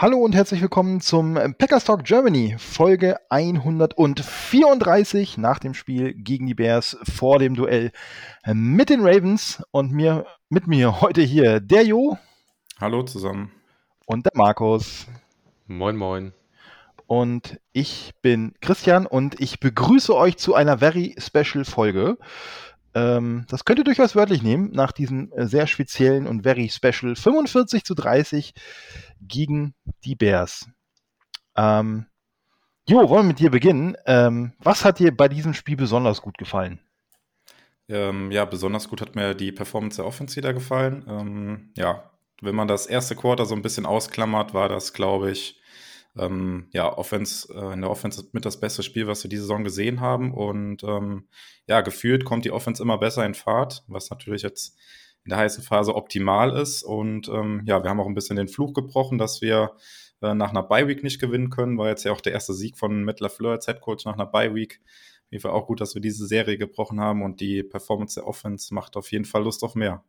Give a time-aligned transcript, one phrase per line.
[0.00, 6.54] Hallo und herzlich willkommen zum Packers Talk Germany, Folge 134 nach dem Spiel gegen die
[6.54, 7.90] Bears vor dem Duell
[8.46, 12.16] mit den Ravens und mir mit mir heute hier der Jo.
[12.80, 13.50] Hallo zusammen.
[14.06, 15.08] Und der Markus.
[15.66, 16.32] Moin, moin.
[17.08, 22.18] Und ich bin Christian und ich begrüße euch zu einer very special Folge.
[22.94, 27.14] Ähm, das könnt ihr durchaus wörtlich nehmen, nach diesem äh, sehr speziellen und very special
[27.14, 28.54] 45 zu 30
[29.20, 29.74] gegen
[30.04, 30.68] die Bears.
[31.56, 32.06] Ähm,
[32.88, 33.96] jo, wollen wir mit dir beginnen.
[34.06, 36.80] Ähm, was hat dir bei diesem Spiel besonders gut gefallen?
[37.88, 41.04] Ähm, ja, besonders gut hat mir die Performance der Offense wieder gefallen.
[41.08, 45.60] Ähm, ja, wenn man das erste Quarter so ein bisschen ausklammert, war das, glaube ich,
[46.18, 49.64] ähm, ja, Offense, äh, in der Offense mit das beste Spiel, was wir diese Saison
[49.64, 50.32] gesehen haben.
[50.34, 51.28] Und ähm,
[51.66, 54.76] ja, gefühlt kommt die Offense immer besser in Fahrt, was natürlich jetzt
[55.24, 56.82] in der heißen Phase optimal ist.
[56.82, 59.72] Und ähm, ja, wir haben auch ein bisschen den Fluch gebrochen, dass wir
[60.22, 61.78] äh, nach einer Bye-Week nicht gewinnen können.
[61.78, 64.80] War jetzt ja auch der erste Sieg von Matt LaFleur als Headcoach nach einer Bye-Week.
[64.80, 68.26] Auf jeden Fall auch gut, dass wir diese Serie gebrochen haben und die Performance der
[68.26, 70.02] Offense macht auf jeden Fall Lust auf mehr.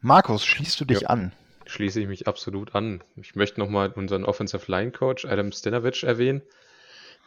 [0.00, 1.08] Markus, schließt du dich Ja.
[1.08, 1.32] an?
[1.74, 3.02] Schließe ich mich absolut an.
[3.16, 6.42] Ich möchte nochmal unseren Offensive Line Coach Adam Stinovic erwähnen,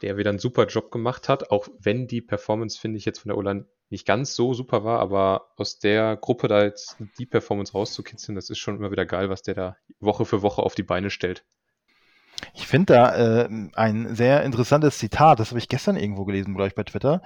[0.02, 3.28] der wieder einen super Job gemacht hat, auch wenn die Performance, finde ich, jetzt von
[3.28, 7.74] der O-Line nicht ganz so super war, aber aus der Gruppe da jetzt die Performance
[7.74, 10.84] rauszukitzeln, das ist schon immer wieder geil, was der da Woche für Woche auf die
[10.84, 11.44] Beine stellt.
[12.54, 16.70] Ich finde da äh, ein sehr interessantes Zitat, das habe ich gestern irgendwo gelesen, glaube
[16.70, 17.22] ich, bei Twitter.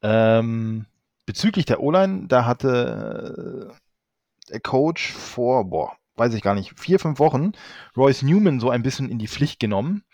[0.00, 0.86] Ähm,
[1.24, 6.98] bezüglich der O-Line, da hatte äh, der Coach vor, boah, weiß ich gar nicht, vier,
[6.98, 7.52] fünf Wochen
[7.96, 10.04] Royce Newman so ein bisschen in die Pflicht genommen,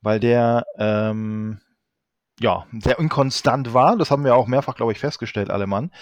[0.00, 1.60] weil der ähm,
[2.40, 3.96] ja sehr inkonstant war.
[3.96, 5.92] Das haben wir auch mehrfach, glaube ich, festgestellt, alle Mann.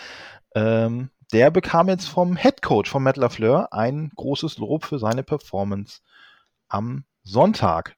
[0.54, 5.22] Ähm, der bekam jetzt vom Head Coach von Matt LaFleur ein großes Lob für seine
[5.22, 6.00] Performance
[6.68, 7.96] am Sonntag.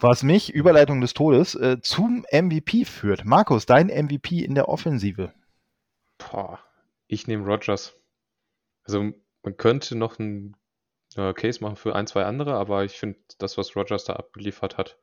[0.00, 3.24] Was mich, Überleitung des Todes, äh, zum MVP führt.
[3.24, 5.32] Markus, dein MVP in der Offensive.
[6.18, 6.60] Boah,
[7.08, 7.96] ich nehme Rogers.
[8.84, 9.12] Also
[9.42, 10.56] man könnte noch einen
[11.16, 14.78] äh, Case machen für ein, zwei andere, aber ich finde, das, was Rogers da abgeliefert
[14.78, 14.98] hat,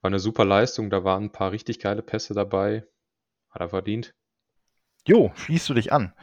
[0.00, 0.90] war eine super Leistung.
[0.90, 2.86] Da waren ein paar richtig geile Pässe dabei.
[3.50, 4.14] Hat er verdient.
[5.06, 6.12] Jo, schließt du dich an.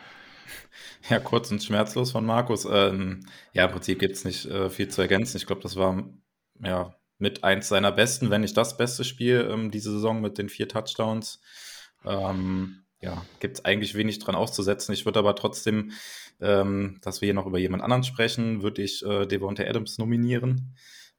[1.10, 2.66] Ja, kurz und schmerzlos von Markus.
[2.66, 5.38] Ähm, ja, im Prinzip gibt es nicht äh, viel zu ergänzen.
[5.38, 6.04] Ich glaube, das war
[6.64, 10.50] ja mit eins seiner besten, wenn nicht das beste Spiel ähm, diese Saison mit den
[10.50, 11.42] vier Touchdowns.
[12.06, 14.94] Ähm, ja, gibt es eigentlich wenig dran auszusetzen.
[14.94, 15.92] Ich würde aber trotzdem,
[16.42, 20.76] ähm, dass wir hier noch über jemand anderen sprechen, würde ich äh, Devontae Adams nominieren.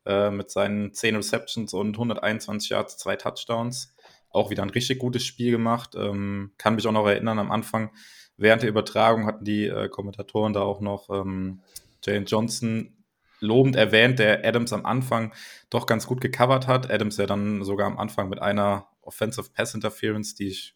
[0.06, 3.94] Äh, mit seinen 10 Receptions und 121 Yards, zwei Touchdowns.
[4.31, 5.94] Auch wieder ein richtig gutes Spiel gemacht.
[5.97, 7.91] Ähm, kann mich auch noch erinnern, am Anfang
[8.36, 11.60] während der Übertragung hatten die äh, Kommentatoren da auch noch ähm,
[12.04, 12.97] Jane Johnson
[13.41, 15.34] lobend erwähnt, der Adams am Anfang
[15.70, 16.91] doch ganz gut gecovert hat.
[16.91, 20.75] Adams ja dann sogar am Anfang mit einer Offensive Pass Interference, die ich,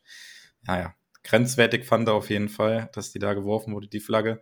[0.62, 0.94] naja,
[1.24, 4.40] grenzwertig fand auf jeden Fall, dass die da geworfen wurde, die Flagge.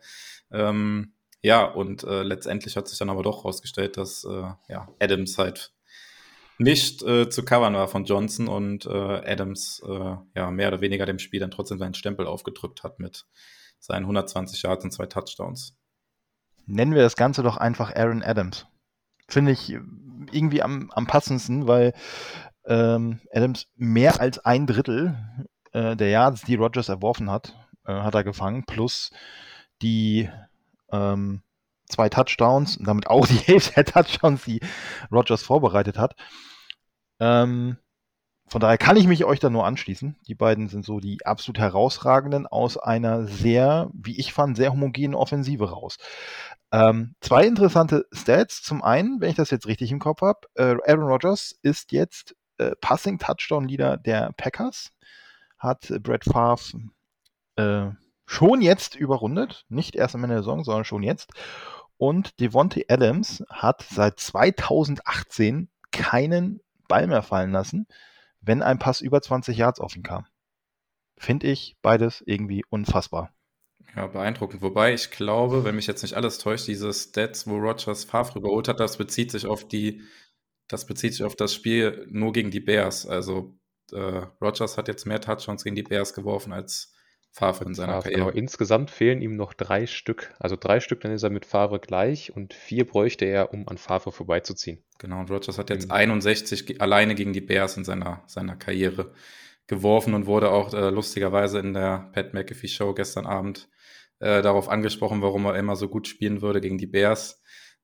[0.51, 5.39] Ähm, ja, und äh, letztendlich hat sich dann aber doch herausgestellt, dass äh, ja, Adams
[5.39, 5.73] halt
[6.59, 11.07] nicht äh, zu covern war von Johnson und äh, Adams äh, ja mehr oder weniger
[11.07, 13.27] dem Spiel dann trotzdem seinen Stempel aufgedrückt hat mit
[13.79, 15.77] seinen 120 Yards und zwei Touchdowns.
[16.67, 18.67] Nennen wir das Ganze doch einfach Aaron Adams.
[19.29, 19.71] Finde ich
[20.33, 21.95] irgendwie am, am passendsten, weil
[22.67, 25.17] ähm, Adams mehr als ein Drittel
[25.73, 27.55] äh, der Yards, die Rogers erworfen hat,
[27.87, 29.11] äh, hat er gefangen, plus
[29.83, 30.29] die
[30.93, 31.43] ähm,
[31.89, 34.61] zwei Touchdowns, und damit auch die Hälfte der Touchdowns, die
[35.11, 36.15] Rogers vorbereitet hat.
[37.21, 37.79] Ähm,
[38.49, 40.17] von daher kann ich mich euch da nur anschließen.
[40.27, 45.15] Die beiden sind so die absolut herausragenden aus einer sehr, wie ich fand, sehr homogenen
[45.15, 45.99] Offensive raus.
[46.73, 48.63] Ähm, zwei interessante Stats.
[48.63, 52.35] Zum einen, wenn ich das jetzt richtig im Kopf habe, äh, Aaron Rodgers ist jetzt
[52.57, 54.93] äh, Passing Touchdown Leader der Packers,
[55.59, 56.91] hat Brett Favre
[57.57, 57.91] äh,
[58.27, 61.33] schon jetzt überrundet, nicht erst am Ende der Saison, sondern schon jetzt.
[61.97, 67.87] Und Devontae Adams hat seit 2018 keinen Ball mehr fallen lassen,
[68.41, 70.27] wenn ein Pass über 20 Yards offen kam.
[71.19, 73.33] Finde ich beides irgendwie unfassbar.
[73.97, 74.63] Ja, beeindruckend.
[74.63, 78.69] Wobei ich glaube, wenn mich jetzt nicht alles täuscht, diese Stats, wo Rogers Favre überholt
[78.69, 80.03] hat, das bezieht sich auf die
[80.69, 83.07] das bezieht sich auf das Spiel nur gegen die Bears.
[83.07, 83.58] Also
[83.93, 86.95] äh, Rogers hat jetzt mehr Touchdowns gegen die Bears geworfen als
[87.31, 88.31] Favre in seiner Favre, Karriere.
[88.31, 88.39] Genau.
[88.39, 90.35] Insgesamt fehlen ihm noch drei Stück.
[90.39, 93.79] Also drei Stück, dann ist er mit Favre gleich und vier bräuchte er, um an
[93.79, 94.83] Favre vorbeizuziehen.
[94.99, 95.93] Genau, und Rogers hat jetzt mhm.
[95.93, 99.13] 61 alleine gegen die Bears in seiner, seiner Karriere
[99.67, 103.69] geworfen und wurde auch äh, lustigerweise in der Pat McAfee Show gestern Abend
[104.19, 107.38] äh, darauf angesprochen, warum er immer so gut spielen würde gegen die Bears.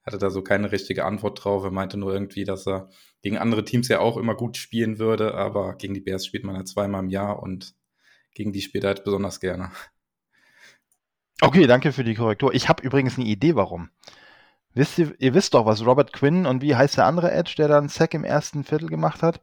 [0.04, 1.64] Hatte da so keine richtige Antwort drauf.
[1.64, 2.90] Er meinte nur irgendwie, dass er
[3.22, 6.56] gegen andere Teams ja auch immer gut spielen würde, aber gegen die Bears spielt man
[6.56, 7.74] ja zweimal im Jahr und
[8.34, 9.70] gegen die spielt er halt besonders gerne.
[11.40, 12.54] Okay, danke für die Korrektur.
[12.54, 13.90] Ich habe übrigens eine Idee, warum.
[14.74, 17.68] Wisst ihr, ihr wisst doch, was Robert Quinn und wie heißt der andere Edge, der
[17.68, 19.40] dann Sack im ersten Viertel gemacht hat?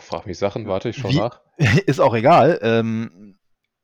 [0.00, 1.40] Frag mich Sachen, warte ich schon wie, nach.
[1.86, 2.58] Ist auch egal.
[2.62, 3.38] Ähm,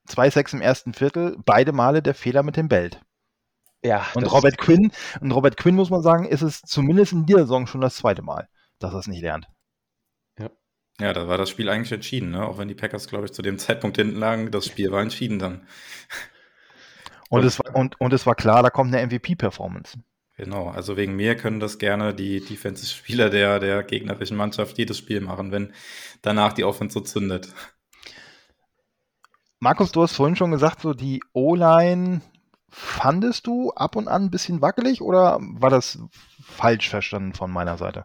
[0.07, 3.01] zwei Sacks im ersten Viertel, beide Male der Fehler mit dem Belt.
[3.85, 4.07] Ja.
[4.15, 4.91] Und Robert Quinn,
[5.21, 8.23] und Robert Quinn muss man sagen, ist es zumindest in dieser Saison schon das zweite
[8.23, 8.49] Mal,
[8.79, 9.47] dass er es nicht lernt.
[10.39, 10.51] Ja.
[10.99, 12.47] Ja, da war das Spiel eigentlich entschieden, ne?
[12.47, 15.39] Auch wenn die Packers, glaube ich, zu dem Zeitpunkt hinten lagen, das Spiel war entschieden
[15.39, 15.67] dann.
[17.31, 19.99] Und, es, war, und, und es war klar, da kommt eine MVP-Performance.
[20.37, 25.21] Genau, also wegen mir können das gerne die Defensive-Spieler der, der gegnerischen Mannschaft jedes Spiel
[25.21, 25.73] machen, wenn
[26.23, 27.49] danach die Offense so zündet.
[29.59, 32.21] Markus, du hast vorhin schon gesagt, so die O-Line
[32.75, 35.99] fandest du ab und an ein bisschen wackelig oder war das
[36.43, 38.05] falsch verstanden von meiner Seite?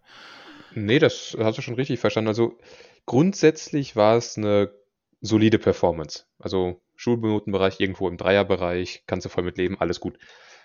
[0.75, 2.27] Nee, das hast du schon richtig verstanden.
[2.27, 2.57] Also
[3.05, 4.71] grundsätzlich war es eine
[5.21, 6.25] solide Performance.
[6.37, 10.19] Also Schulbenotenbereich irgendwo im Dreierbereich, kannst du voll mit leben, alles gut.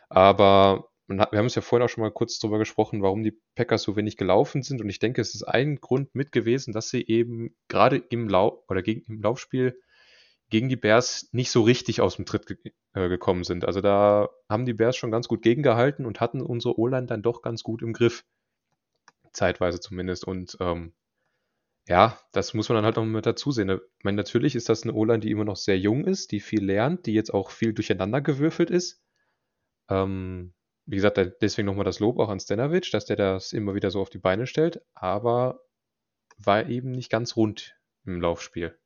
[0.08, 3.82] Aber wir haben es ja vorhin auch schon mal kurz darüber gesprochen, warum die Packers
[3.82, 4.80] so wenig gelaufen sind.
[4.80, 8.58] Und ich denke, es ist ein Grund mit gewesen, dass sie eben gerade im Lauf
[8.68, 9.78] oder gegen, im Laufspiel
[10.54, 12.56] gegen die Bears nicht so richtig aus dem Tritt ge
[12.92, 13.64] äh, gekommen sind.
[13.64, 17.42] Also da haben die Bears schon ganz gut gegengehalten und hatten unsere O-Line dann doch
[17.42, 18.24] ganz gut im Griff.
[19.32, 20.24] Zeitweise zumindest.
[20.24, 20.94] Und ähm,
[21.88, 23.68] ja, das muss man dann halt noch mit dazu sehen.
[23.68, 26.64] Ich meine, natürlich ist das eine O-Line, die immer noch sehr jung ist, die viel
[26.64, 29.02] lernt, die jetzt auch viel durcheinander gewürfelt ist.
[29.88, 30.54] Ähm,
[30.86, 34.00] wie gesagt, deswegen nochmal das Lob auch an Stanovic, dass der das immer wieder so
[34.00, 35.64] auf die Beine stellt, aber
[36.38, 38.78] war eben nicht ganz rund im Laufspiel.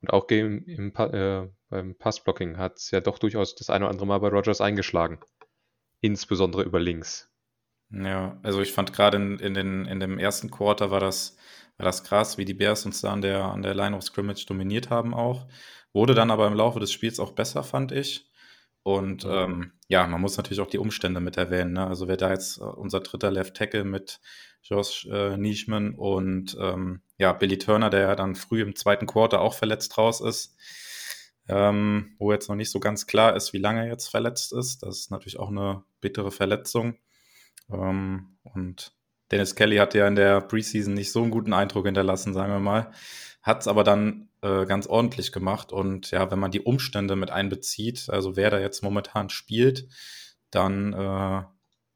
[0.00, 3.92] Und auch im, im, äh, beim Passblocking hat es ja doch durchaus das eine oder
[3.92, 5.20] andere Mal bei Rogers eingeschlagen.
[6.00, 7.30] Insbesondere über links.
[7.90, 11.36] Ja, also ich fand gerade in, in, in dem ersten Quarter war das,
[11.78, 14.46] war das krass, wie die Bears uns da an der, an der Line of Scrimmage
[14.46, 15.48] dominiert haben auch.
[15.92, 18.30] Wurde dann aber im Laufe des Spiels auch besser, fand ich.
[18.82, 21.72] Und ähm, ja, man muss natürlich auch die Umstände mit erwähnen.
[21.72, 21.86] Ne?
[21.86, 24.20] Also wer da jetzt äh, unser dritter Left Tackle mit
[24.62, 29.40] Josh äh, Nischman und ähm, ja, Billy Turner, der ja dann früh im zweiten Quarter
[29.40, 30.56] auch verletzt raus ist,
[31.48, 34.82] ähm, wo jetzt noch nicht so ganz klar ist, wie lange er jetzt verletzt ist.
[34.82, 36.96] Das ist natürlich auch eine bittere Verletzung.
[37.70, 38.92] Ähm, und
[39.30, 42.60] Dennis Kelly hat ja in der Preseason nicht so einen guten Eindruck hinterlassen, sagen wir
[42.60, 42.92] mal.
[43.42, 45.72] Hat es aber dann äh, ganz ordentlich gemacht.
[45.72, 49.88] Und ja, wenn man die Umstände mit einbezieht, also wer da jetzt momentan spielt,
[50.50, 51.42] dann äh,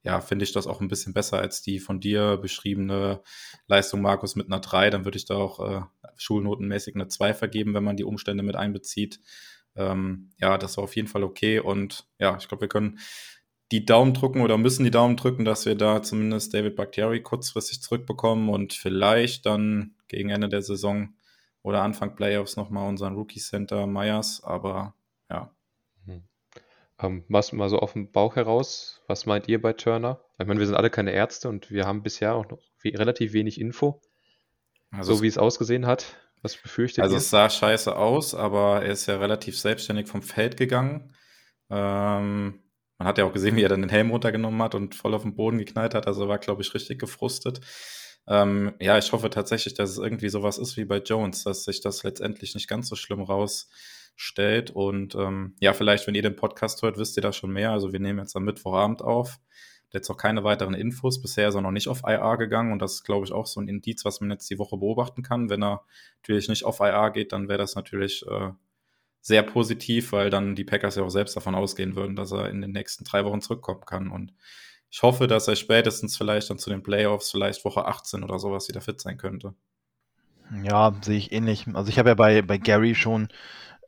[0.02, 3.22] ja, finde ich das auch ein bisschen besser als die von dir beschriebene
[3.68, 4.90] Leistung, Markus, mit einer 3.
[4.90, 5.82] Dann würde ich da auch äh,
[6.16, 9.20] schulnotenmäßig eine 2 vergeben, wenn man die Umstände mit einbezieht.
[9.76, 11.60] Ähm, ja, das war auf jeden Fall okay.
[11.60, 12.98] Und ja, ich glaube, wir können
[13.70, 17.80] die Daumen drücken oder müssen die Daumen drücken, dass wir da zumindest David Bakhtiari kurzfristig
[17.80, 21.14] zurückbekommen und vielleicht dann gegen Ende der Saison
[21.62, 24.42] oder Anfang Playoffs nochmal unseren Rookie Center Myers.
[24.42, 24.94] Aber.
[27.00, 30.20] Ähm, was mal so auf dem Bauch heraus, was meint ihr bei Turner?
[30.38, 33.60] Ich meine, wir sind alle keine Ärzte und wir haben bisher auch noch relativ wenig
[33.60, 34.00] Info.
[34.90, 36.16] Also so wie es ausgesehen hat.
[36.42, 37.16] Was befürchtet also ihr?
[37.16, 41.14] Also es sah scheiße aus, aber er ist ja relativ selbstständig vom Feld gegangen.
[41.70, 42.62] Ähm,
[42.98, 45.22] man hat ja auch gesehen, wie er dann den Helm runtergenommen hat und voll auf
[45.22, 46.06] den Boden geknallt hat.
[46.06, 47.60] Also war, glaube ich, richtig gefrustet.
[48.28, 51.80] Ähm, ja, ich hoffe tatsächlich, dass es irgendwie sowas ist wie bei Jones, dass sich
[51.80, 53.22] das letztendlich nicht ganz so schlimm
[54.14, 54.70] rausstellt.
[54.70, 57.70] Und ähm, ja, vielleicht, wenn ihr den Podcast hört, wisst ihr da schon mehr.
[57.70, 59.38] Also wir nehmen jetzt am Mittwochabend auf.
[59.92, 61.20] Jetzt auch keine weiteren Infos.
[61.20, 63.60] Bisher ist er noch nicht auf IR gegangen und das ist, glaube ich, auch so
[63.60, 65.50] ein Indiz, was man jetzt die Woche beobachten kann.
[65.50, 65.84] Wenn er
[66.22, 68.50] natürlich nicht auf IR geht, dann wäre das natürlich äh,
[69.20, 72.62] sehr positiv, weil dann die Packers ja auch selbst davon ausgehen würden, dass er in
[72.62, 74.08] den nächsten drei Wochen zurückkommen kann.
[74.08, 74.32] Und
[74.90, 78.68] ich hoffe, dass er spätestens vielleicht dann zu den Playoffs, vielleicht Woche 18 oder sowas
[78.68, 79.54] wieder fit sein könnte.
[80.62, 81.66] Ja, sehe ich ähnlich.
[81.74, 83.28] Also ich habe ja bei, bei Gary schon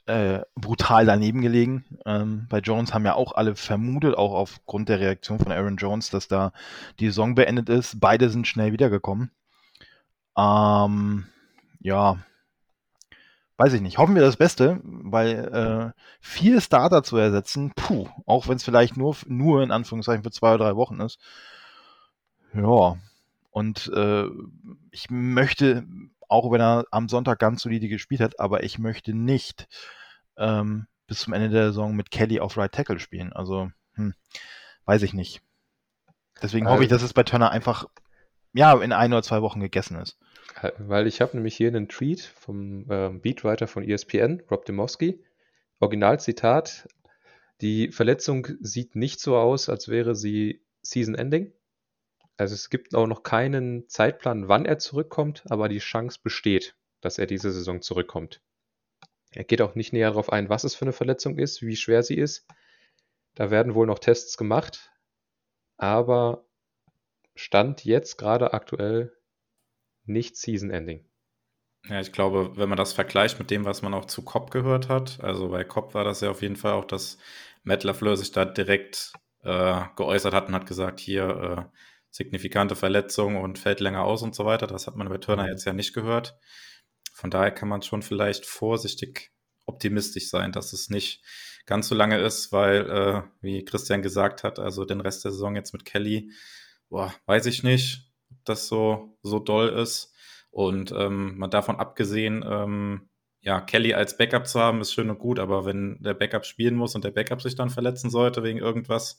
[0.06, 1.84] äh, brutal daneben gelegen.
[2.06, 6.10] Ähm, bei Jones haben ja auch alle vermutet, auch aufgrund der Reaktion von Aaron Jones,
[6.10, 6.52] dass da
[7.00, 8.00] die Saison beendet ist.
[8.00, 9.30] Beide sind schnell wiedergekommen.
[10.36, 11.26] Ähm,
[11.80, 12.18] ja,
[13.56, 18.48] weiß ich nicht, hoffen wir das Beste, weil äh, vier Starter zu ersetzen, puh, auch
[18.48, 21.18] wenn es vielleicht nur, nur in Anführungszeichen für zwei oder drei Wochen ist.
[22.54, 22.96] Ja,
[23.50, 24.26] Und äh,
[24.90, 25.84] ich möchte,
[26.28, 29.68] auch wenn er am Sonntag ganz solide gespielt hat, aber ich möchte nicht
[30.36, 33.32] ähm, bis zum Ende der Saison mit Kelly auf Right Tackle spielen.
[33.32, 34.14] Also, hm,
[34.84, 35.42] weiß ich nicht.
[36.42, 37.86] Deswegen hoffe ich, dass es bei Turner einfach
[38.52, 40.18] ja in ein oder zwei Wochen gegessen ist.
[40.78, 45.22] Weil ich habe nämlich hier einen Tweet vom äh, Beatwriter von ESPN, Rob Demowski.
[45.80, 46.88] Originalzitat:
[47.60, 51.52] Die Verletzung sieht nicht so aus, als wäre sie Season Ending.
[52.36, 57.18] Also es gibt auch noch keinen Zeitplan, wann er zurückkommt, aber die Chance besteht, dass
[57.18, 58.42] er diese Saison zurückkommt.
[59.30, 62.02] Er geht auch nicht näher darauf ein, was es für eine Verletzung ist, wie schwer
[62.02, 62.46] sie ist.
[63.34, 64.92] Da werden wohl noch Tests gemacht,
[65.76, 66.46] aber
[67.34, 69.12] Stand jetzt gerade aktuell
[70.04, 71.04] nicht Season Ending.
[71.86, 74.88] Ja, ich glaube, wenn man das vergleicht mit dem, was man auch zu Cobb gehört
[74.88, 77.18] hat, also bei Cobb war das ja auf jeden Fall auch, dass
[77.62, 79.12] Matt LaFleur sich da direkt
[79.42, 81.78] äh, geäußert hat und hat gesagt, hier äh,
[82.14, 84.68] signifikante Verletzung und fällt länger aus und so weiter.
[84.68, 85.48] Das hat man bei Turner mhm.
[85.48, 86.38] jetzt ja nicht gehört.
[87.12, 89.32] Von daher kann man schon vielleicht vorsichtig
[89.66, 91.24] optimistisch sein, dass es nicht
[91.66, 95.56] ganz so lange ist, weil, äh, wie Christian gesagt hat, also den Rest der Saison
[95.56, 96.30] jetzt mit Kelly,
[96.88, 100.14] boah, weiß ich nicht, ob das so, so doll ist.
[100.52, 103.08] Und ähm, mal davon abgesehen, ähm,
[103.40, 106.76] ja, Kelly als Backup zu haben, ist schön und gut, aber wenn der Backup spielen
[106.76, 109.18] muss und der Backup sich dann verletzen sollte wegen irgendwas,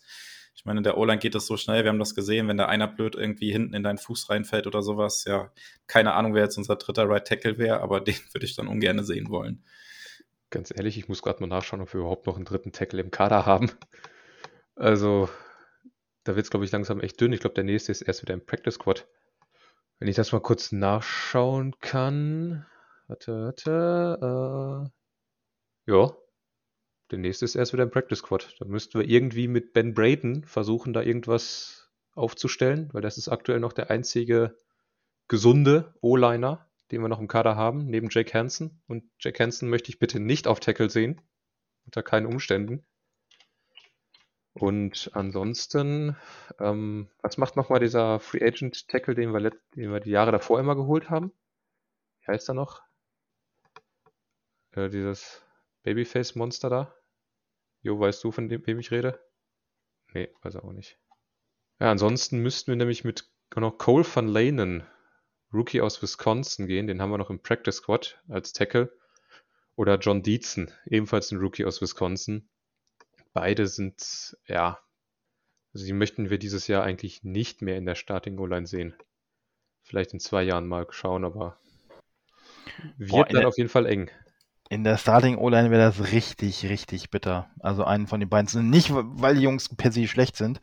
[0.56, 2.66] ich meine, in der O-Line geht das so schnell, wir haben das gesehen, wenn da
[2.66, 5.52] einer blöd irgendwie hinten in deinen Fuß reinfällt oder sowas, ja,
[5.86, 9.04] keine Ahnung, wer jetzt unser dritter Right Tackle wäre, aber den würde ich dann ungern
[9.04, 9.64] sehen wollen.
[10.50, 13.12] Ganz ehrlich, ich muss gerade mal nachschauen, ob wir überhaupt noch einen dritten Tackle im
[13.12, 13.72] Kader haben.
[14.76, 15.30] Also,
[16.24, 17.34] da wird es, glaube ich, langsam echt dünn.
[17.34, 19.08] Ich glaube, der nächste ist erst wieder im Practice Squad.
[20.00, 22.66] Wenn ich das mal kurz nachschauen kann.
[23.08, 24.92] Warte, warte.
[25.88, 26.16] Äh, ja,
[27.12, 28.56] der nächste ist erst wieder im Practice Squad.
[28.60, 33.60] Da müssten wir irgendwie mit Ben Braden versuchen, da irgendwas aufzustellen, weil das ist aktuell
[33.60, 34.58] noch der einzige
[35.28, 38.82] gesunde O-Liner, den wir noch im Kader haben, neben Jake Hansen.
[38.88, 41.22] Und Jake Hansen möchte ich bitte nicht auf Tackle sehen.
[41.86, 42.86] Unter keinen Umständen.
[44.54, 46.16] Und ansonsten,
[46.60, 50.60] ähm, was macht nochmal dieser Free Agent Tackle, den wir, den wir die Jahre davor
[50.60, 51.34] immer geholt haben?
[52.22, 52.82] Wie heißt er noch?
[54.72, 55.44] Äh, dieses
[55.84, 56.95] Babyface-Monster da?
[57.86, 59.24] Jo, weißt du, von dem, wem ich rede?
[60.12, 60.98] Nee, weiß er auch nicht.
[61.80, 64.88] Ja, ansonsten müssten wir nämlich mit noch Cole van Lanen,
[65.54, 66.88] Rookie aus Wisconsin, gehen.
[66.88, 68.92] Den haben wir noch im Practice Squad als Tackle.
[69.76, 72.50] Oder John Dietzen, ebenfalls ein Rookie aus Wisconsin.
[73.34, 74.80] Beide sind, ja,
[75.72, 78.96] also die möchten wir dieses Jahr eigentlich nicht mehr in der Starting O-Line sehen.
[79.84, 81.60] Vielleicht in zwei Jahren mal schauen, aber
[82.98, 84.10] wird Boah, dann auf jeden Fall eng.
[84.70, 87.50] In der Starting O-Line wäre das richtig, richtig bitter.
[87.60, 88.70] Also einen von den beiden.
[88.70, 90.60] Nicht, weil die Jungs per se schlecht sind,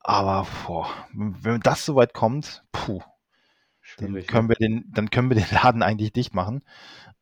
[0.00, 3.02] aber boah, wenn das so weit kommt, puh,
[3.98, 6.64] dann können wir den, dann können wir den Laden eigentlich dicht machen.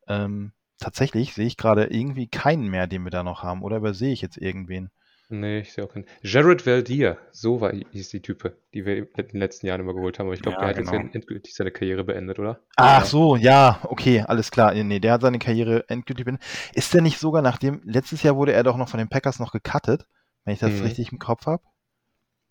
[0.09, 3.63] Ähm, tatsächlich sehe ich gerade irgendwie keinen mehr, den wir da noch haben.
[3.63, 4.91] Oder übersehe ich jetzt irgendwen?
[5.31, 6.07] Nee, ich sehe auch keinen.
[6.23, 10.19] Jared Valdir, so war hieß die Type, die wir in den letzten Jahren immer geholt
[10.19, 10.27] haben.
[10.27, 10.93] Aber ich glaube, ja, der hat genau.
[10.93, 12.61] jetzt endgültig seine Karriere beendet, oder?
[12.77, 14.73] Ach so, ja, okay, alles klar.
[14.73, 16.45] Nee, der hat seine Karriere endgültig beendet.
[16.73, 19.39] Ist der nicht sogar nach dem, letztes Jahr wurde er doch noch von den Packers
[19.39, 20.07] noch gecuttet,
[20.45, 20.83] wenn ich das mhm.
[20.83, 21.63] richtig im Kopf habe?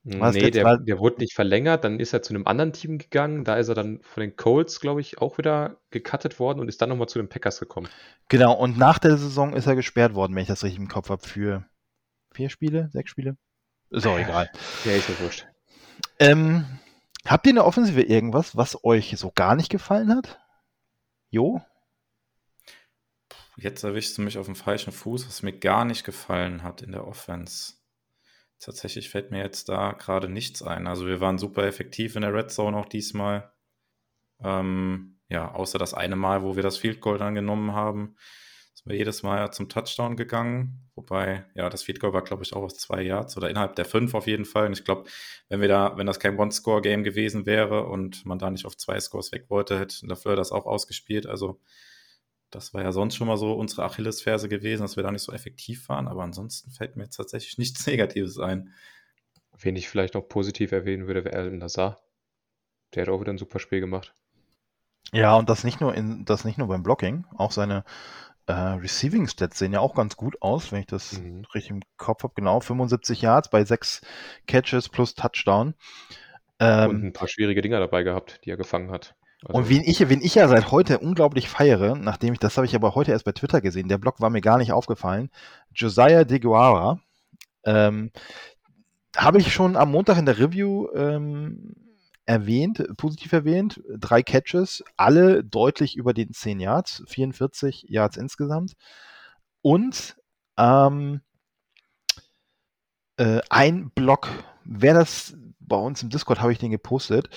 [0.03, 3.55] nee, der, der, wurde nicht verlängert, dann ist er zu einem anderen Team gegangen, da
[3.55, 6.89] ist er dann von den Colts, glaube ich, auch wieder gecuttet worden und ist dann
[6.89, 7.89] nochmal zu den Packers gekommen.
[8.29, 11.09] Genau, und nach der Saison ist er gesperrt worden, wenn ich das richtig im Kopf
[11.09, 11.65] habe, für
[12.37, 13.35] vier Spiele, sechs Spiele.
[13.89, 14.49] Ist auch egal.
[14.85, 15.47] Ja, ist ja wurscht.
[16.19, 16.65] Ähm,
[17.25, 20.39] habt ihr in der Offensive irgendwas, was euch so gar nicht gefallen hat?
[21.31, 21.61] Jo?
[23.57, 26.91] Jetzt erwischst du mich auf dem falschen Fuß, was mir gar nicht gefallen hat in
[26.91, 27.73] der Offense.
[28.59, 30.85] Tatsächlich fällt mir jetzt da gerade nichts ein.
[30.85, 33.51] Also wir waren super effektiv in der Red Zone auch diesmal.
[34.43, 38.15] Ähm, ja, außer das eine Mal, wo wir das Field Goal dann genommen haben
[38.87, 40.89] sind wir jedes Mal zum Touchdown gegangen.
[40.95, 43.83] Wobei, ja, das Field Goal war, glaube ich, auch aus zwei Yards oder innerhalb der
[43.83, 44.67] fünf auf jeden Fall.
[44.67, 45.09] Und ich glaube,
[45.49, 48.97] wenn wir da, wenn das kein One-Score-Game gewesen wäre und man da nicht auf zwei
[49.01, 51.27] Scores weg wollte, hätte Lafleur das auch ausgespielt.
[51.27, 51.59] Also,
[52.49, 55.33] das war ja sonst schon mal so unsere Achillesferse gewesen, dass wir da nicht so
[55.33, 56.07] effektiv waren.
[56.07, 58.73] Aber ansonsten fällt mir jetzt tatsächlich nichts Negatives ein.
[59.59, 61.99] Wen ich vielleicht noch positiv erwähnen würde, wäre Alan Lazar.
[62.95, 64.13] Der hat auch wieder ein super Spiel gemacht.
[65.13, 67.83] Ja, und das nicht nur in, das nicht nur beim Blocking, auch seine
[68.47, 71.45] äh, Receiving Stats sehen ja auch ganz gut aus, wenn ich das mhm.
[71.53, 72.33] richtig im Kopf habe.
[72.35, 74.01] Genau, 75 Yards bei sechs
[74.47, 75.75] Catches plus Touchdown.
[76.59, 79.15] Ähm, und ein paar schwierige Dinger dabei gehabt, die er gefangen hat.
[79.45, 82.65] Also und wen ich, wen ich ja seit heute unglaublich feiere, nachdem ich, das habe
[82.65, 85.29] ich aber heute erst bei Twitter gesehen, der Blog war mir gar nicht aufgefallen,
[85.75, 86.99] Josiah De Guara,
[87.63, 88.11] ähm,
[89.15, 91.75] habe ich schon am Montag in der Review ähm,
[92.27, 93.81] erwähnt, positiv erwähnt.
[93.97, 98.73] Drei Catches, alle deutlich über den 10 Yards, 44 Yards insgesamt.
[99.61, 100.15] Und
[100.57, 101.21] ähm,
[103.17, 104.29] äh, ein Block.
[104.63, 107.29] Wer das bei uns im Discord habe ich den gepostet.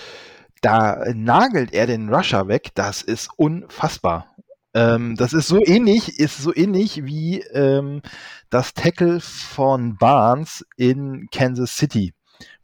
[0.61, 2.71] Da nagelt er den Rusher weg.
[2.75, 4.35] Das ist unfassbar.
[4.75, 8.03] Ähm, das ist so ähnlich, ist so ähnlich wie ähm,
[8.51, 12.13] das Tackle von Barnes in Kansas City,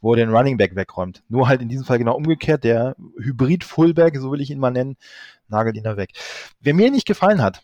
[0.01, 1.23] wo er den Running Back wegräumt.
[1.29, 2.63] Nur halt in diesem Fall genau umgekehrt.
[2.63, 4.97] Der Hybrid Fullback, so will ich ihn mal nennen,
[5.47, 6.11] nagelt ihn da weg.
[6.59, 7.61] Wer mir nicht gefallen hat,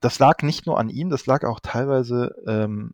[0.00, 2.92] das lag nicht nur an ihm, das lag auch teilweise ähm,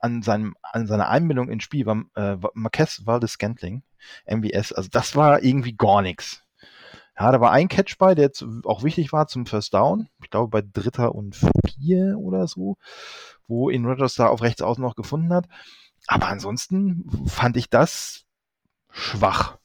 [0.00, 3.82] an, seinem, an seiner Einbindung ins Spiel, war äh, Marquez Valdez Scantling,
[4.26, 4.72] MVS.
[4.72, 6.42] Also das war irgendwie gar nichts.
[7.18, 8.32] Ja, da war ein Catch bei, der
[8.64, 10.08] auch wichtig war zum First Down.
[10.22, 12.76] Ich glaube bei Dritter und Vier oder so,
[13.46, 15.46] wo ihn Rodgers da auf rechts außen noch gefunden hat.
[16.06, 18.24] Aber ansonsten fand ich das
[18.90, 19.58] schwach.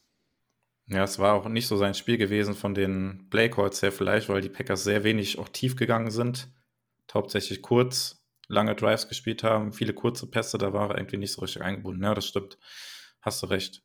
[0.87, 4.41] Ja, es war auch nicht so sein Spiel gewesen von den Playcalls her vielleicht, weil
[4.41, 6.51] die Packers sehr wenig auch tief gegangen sind.
[7.13, 11.41] Hauptsächlich kurz, lange Drives gespielt haben, viele kurze Pässe, da war er irgendwie nicht so
[11.41, 12.03] richtig eingebunden.
[12.03, 12.57] Ja, das stimmt.
[13.21, 13.83] Hast du recht.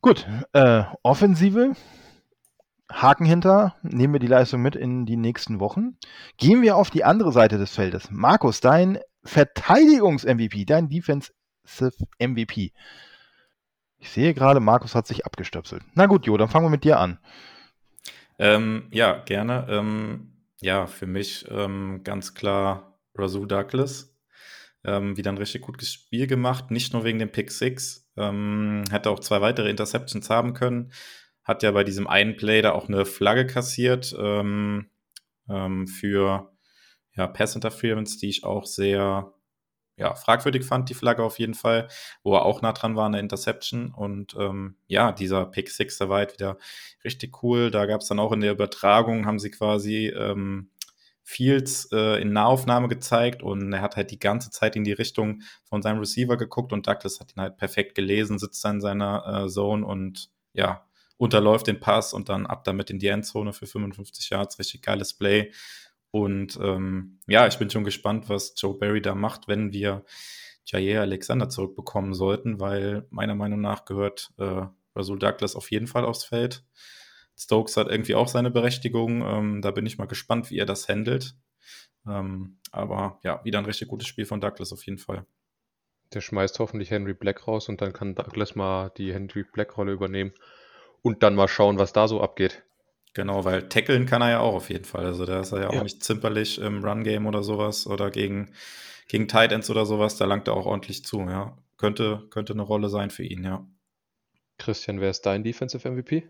[0.00, 1.74] Gut, äh, Offensive,
[2.90, 5.96] Haken hinter, nehmen wir die Leistung mit in die nächsten Wochen.
[6.38, 8.10] Gehen wir auf die andere Seite des Feldes.
[8.10, 11.32] Markus, dein Verteidigungs-MVP, dein Defensive
[12.18, 12.72] MVP.
[13.98, 15.82] Ich sehe gerade, Markus hat sich abgestöpselt.
[15.94, 17.18] Na gut, Jo, dann fangen wir mit dir an.
[18.38, 19.66] Ähm, ja, gerne.
[19.70, 24.16] Ähm, ja, für mich ähm, ganz klar Razul Douglas.
[24.84, 28.10] Ähm, wieder ein richtig gutes Spiel gemacht, nicht nur wegen dem Pick 6.
[28.16, 30.92] Ähm, hätte auch zwei weitere Interceptions haben können.
[31.44, 34.88] Hat ja bei diesem einen Play da auch eine Flagge kassiert ähm,
[35.86, 36.51] für
[37.14, 39.32] ja, Pass Interference, die ich auch sehr
[39.96, 41.88] ja, fragwürdig fand, die Flagge auf jeden Fall,
[42.22, 43.92] wo er auch nah dran war, eine Interception.
[43.92, 46.58] Und ähm, ja, dieser Pick 6, der war halt wieder
[47.04, 47.70] richtig cool.
[47.70, 50.70] Da gab es dann auch in der Übertragung, haben sie quasi ähm,
[51.22, 55.42] Fields äh, in Nahaufnahme gezeigt und er hat halt die ganze Zeit in die Richtung
[55.64, 59.44] von seinem Receiver geguckt und Douglas hat ihn halt perfekt gelesen, sitzt da in seiner
[59.44, 60.84] äh, Zone und ja,
[61.16, 64.58] unterläuft den Pass und dann ab damit in die Endzone für 55 Yards.
[64.58, 65.52] Richtig geiles Play.
[66.12, 70.04] Und ähm, ja, ich bin schon gespannt, was Joe Barry da macht, wenn wir
[70.66, 76.04] Jair Alexander zurückbekommen sollten, weil meiner Meinung nach gehört äh, Rasul Douglas auf jeden Fall
[76.04, 76.64] aufs Feld.
[77.34, 79.22] Stokes hat irgendwie auch seine Berechtigung.
[79.22, 81.34] Ähm, da bin ich mal gespannt, wie er das handelt.
[82.06, 85.24] Ähm, aber ja, wieder ein richtig gutes Spiel von Douglas auf jeden Fall.
[86.12, 90.32] Der schmeißt hoffentlich Henry Black raus und dann kann Douglas mal die Henry Black-Rolle übernehmen
[91.00, 92.62] und dann mal schauen, was da so abgeht.
[93.14, 95.04] Genau, weil tackeln kann er ja auch auf jeden Fall.
[95.04, 95.82] Also da ist er ja auch ja.
[95.82, 98.52] nicht zimperlich im Run-Game oder sowas oder gegen,
[99.08, 100.16] gegen Tight Ends oder sowas.
[100.16, 101.56] Da langt er auch ordentlich zu, ja.
[101.76, 103.66] Könnte, könnte eine Rolle sein für ihn, ja.
[104.58, 106.28] Christian, wer ist dein Defensive MVP?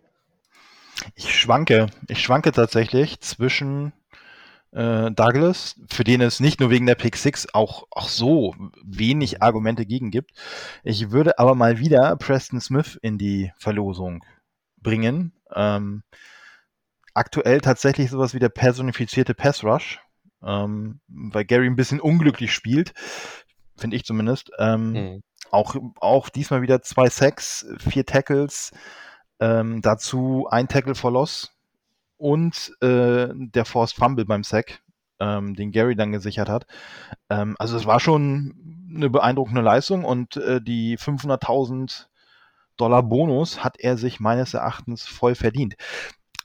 [1.15, 1.89] Ich schwanke.
[2.09, 3.93] Ich schwanke tatsächlich zwischen
[4.73, 9.43] äh, Douglas, für den es nicht nur wegen der Pick 6 auch, auch so wenig
[9.43, 10.33] Argumente gegen gibt.
[10.83, 14.25] Ich würde aber mal wieder Preston Smith in die Verlosung
[14.81, 15.33] bringen.
[15.55, 16.03] Ähm,
[17.15, 20.01] aktuell tatsächlich sowas wie der personifizierte Pass Rush,
[20.43, 22.93] ähm, weil Gary ein bisschen unglücklich spielt,
[23.77, 24.51] finde ich zumindest.
[24.59, 25.23] Ähm, mhm.
[25.51, 28.73] auch, auch diesmal wieder zwei Sacks, vier Tackles,
[29.41, 31.53] ähm, dazu ein Tackle for Loss
[32.17, 34.81] und äh, der Forced Fumble beim Sack,
[35.19, 36.67] ähm, den Gary dann gesichert hat.
[37.31, 42.07] Ähm, also es war schon eine beeindruckende Leistung und äh, die 500.000
[42.77, 45.75] Dollar Bonus hat er sich meines Erachtens voll verdient.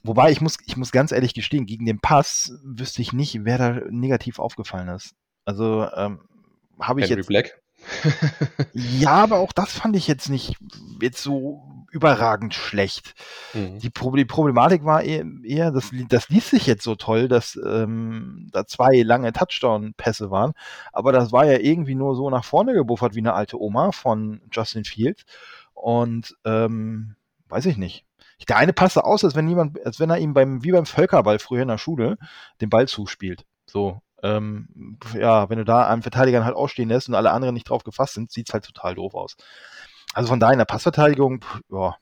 [0.03, 3.57] Wobei ich muss, ich muss ganz ehrlich gestehen, gegen den Pass wüsste ich nicht, wer
[3.57, 5.15] da negativ aufgefallen ist.
[5.45, 6.19] Also ähm,
[6.79, 7.27] habe ich Henry jetzt.
[7.27, 7.62] Black.
[8.73, 10.55] ja, aber auch das fand ich jetzt nicht
[10.99, 13.13] jetzt so überragend schlecht.
[13.53, 13.79] Mhm.
[13.79, 17.57] Die, Pro die, Problematik war eher, eher das, das ließ sich jetzt so toll, dass
[17.63, 20.53] ähm, da zwei lange Touchdown-Pässe waren,
[20.91, 24.41] aber das war ja irgendwie nur so nach vorne gebuffert wie eine alte Oma von
[24.51, 25.23] Justin Fields.
[25.73, 27.15] Und ähm,
[27.49, 28.07] weiß ich nicht.
[28.47, 31.39] Der eine passte aus, als wenn jemand, als wenn er ihm beim, wie beim Völkerball
[31.39, 32.17] früher in der Schule,
[32.62, 33.45] den Ball zuspielt.
[33.65, 37.69] So, ähm, ja, wenn du da einen Verteidiger halt ausstehen lässt und alle anderen nicht
[37.69, 39.36] drauf gefasst sind, sieht's halt total doof aus.
[40.13, 41.97] Also von daher in der Passverteidigung, ja,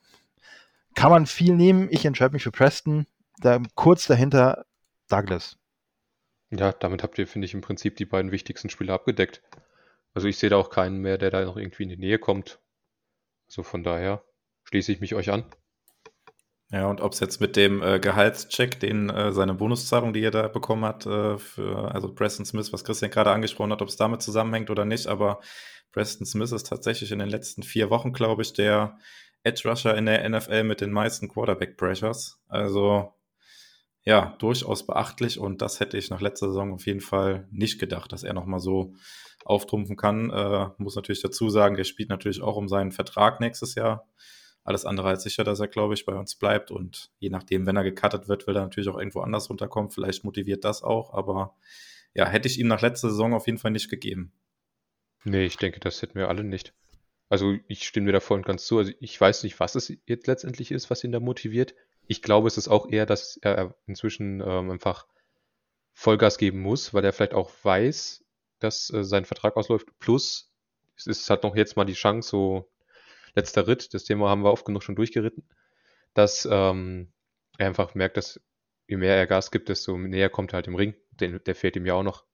[0.94, 1.88] kann man viel nehmen.
[1.92, 3.06] Ich entscheide mich für Preston.
[3.42, 4.66] Da, kurz dahinter
[5.10, 5.58] Douglas.
[6.52, 9.42] Ja, damit habt ihr, finde ich, im Prinzip die beiden wichtigsten Spieler abgedeckt.
[10.14, 12.60] Also ich sehe da auch keinen mehr, der da noch irgendwie in die Nähe kommt.
[13.48, 14.24] Also von daher
[14.64, 15.44] schließe ich mich euch an.
[16.72, 20.32] Ja, und ob es jetzt mit dem äh, Gehaltscheck, den äh, seine Bonuszahlung, die er
[20.32, 23.98] da bekommen hat, äh, für also Preston Smith, was Christian gerade angesprochen hat, ob es
[23.98, 25.40] damit zusammenhängt oder nicht, aber
[25.92, 28.98] Preston Smith ist tatsächlich in den letzten vier Wochen, glaube ich, der
[29.44, 32.42] Edge Rusher in der NFL mit den meisten Quarterback Pressures.
[32.48, 33.14] Also
[34.04, 38.12] ja, durchaus beachtlich und das hätte ich nach letzter Saison auf jeden Fall nicht gedacht,
[38.12, 38.94] dass er nochmal so
[39.46, 40.32] auftrumpfen kann.
[40.32, 44.08] Äh, muss natürlich dazu sagen, der spielt natürlich auch um seinen Vertrag nächstes Jahr.
[44.66, 47.78] Alles andere als sicher, dass er, glaube ich, bei uns bleibt und je nachdem, wenn
[47.78, 49.92] er gecuttet wird, will er natürlich auch irgendwo anders runterkommen.
[49.92, 51.56] Vielleicht motiviert das auch, aber
[52.16, 54.34] ja, hätte ich ihm nach letzter Saison auf jeden Fall nicht gegeben.
[55.24, 56.74] Nee, ich denke, das hätten wir alle nicht.
[57.30, 58.80] Also ich stimme dir da voll und ganz zu.
[58.80, 61.76] Also ich weiß nicht, was es jetzt letztendlich ist, was ihn da motiviert.
[62.08, 65.08] Ich glaube, es ist auch eher, dass er inzwischen ähm, einfach
[65.94, 68.26] Vollgas geben muss, weil er vielleicht auch weiß,
[68.60, 69.88] dass äh, sein Vertrag ausläuft.
[70.00, 70.52] Plus,
[70.96, 72.72] es ist halt noch jetzt mal die Chance, so
[73.36, 75.44] letzter Ritt, das Thema haben wir oft genug schon durchgeritten,
[76.14, 77.12] dass ähm,
[77.58, 78.42] er einfach merkt, dass
[78.88, 80.96] je mehr er Gas gibt, desto näher kommt er halt im Ring.
[81.12, 82.26] Den, der fehlt ihm ja auch noch.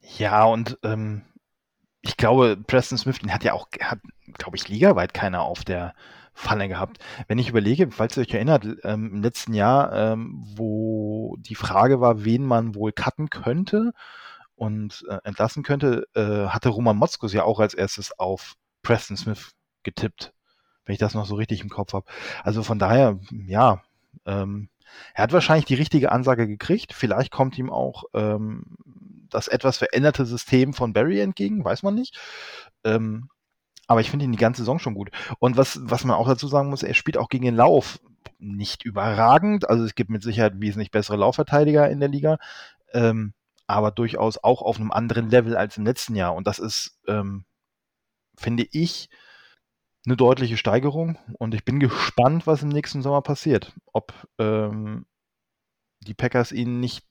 [0.00, 1.22] Ja, und ähm,
[2.00, 3.68] ich glaube, Preston Smith, den hat ja auch,
[4.34, 5.94] glaube ich, ligaweit keiner auf der
[6.32, 6.98] Falle gehabt.
[7.26, 12.00] Wenn ich überlege, falls ihr euch erinnert, ähm, im letzten Jahr, ähm, wo die Frage
[12.00, 13.92] war, wen man wohl cutten könnte
[14.54, 18.54] und äh, entlassen könnte, äh, hatte Roman Motzkus ja auch als erstes auf
[18.88, 19.50] Preston Smith
[19.82, 20.32] getippt,
[20.86, 22.06] wenn ich das noch so richtig im Kopf habe.
[22.42, 23.82] Also von daher, ja,
[24.24, 24.70] ähm,
[25.12, 26.94] er hat wahrscheinlich die richtige Ansage gekriegt.
[26.94, 28.64] Vielleicht kommt ihm auch ähm,
[29.28, 32.18] das etwas veränderte System von Barry entgegen, weiß man nicht.
[32.82, 33.28] Ähm,
[33.86, 35.10] aber ich finde ihn die ganze Saison schon gut.
[35.38, 38.00] Und was, was man auch dazu sagen muss, er spielt auch gegen den Lauf
[38.38, 39.68] nicht überragend.
[39.68, 42.38] Also es gibt mit Sicherheit wesentlich bessere Laufverteidiger in der Liga.
[42.94, 43.34] Ähm,
[43.66, 46.34] aber durchaus auch auf einem anderen Level als im letzten Jahr.
[46.34, 47.44] Und das ist, ähm,
[48.38, 49.10] finde ich,
[50.06, 51.18] eine deutliche Steigerung.
[51.38, 53.74] Und ich bin gespannt, was im nächsten Sommer passiert.
[53.92, 55.06] Ob ähm,
[56.00, 57.04] die Packers ihn nicht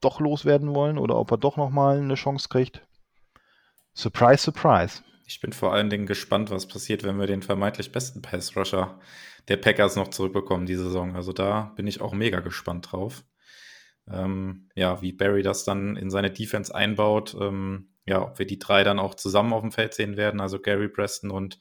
[0.00, 2.86] doch loswerden wollen oder ob er doch nochmal eine Chance kriegt.
[3.94, 5.02] Surprise, surprise.
[5.26, 9.00] Ich bin vor allen Dingen gespannt, was passiert, wenn wir den vermeintlich besten Pass-Rusher
[9.48, 11.16] der Packers noch zurückbekommen diese Saison.
[11.16, 13.24] Also da bin ich auch mega gespannt drauf.
[14.08, 17.36] Ähm, ja, wie Barry das dann in seine Defense einbaut.
[17.40, 20.60] Ähm, ja, ob wir die drei dann auch zusammen auf dem Feld sehen werden, also
[20.60, 21.58] Gary Preston und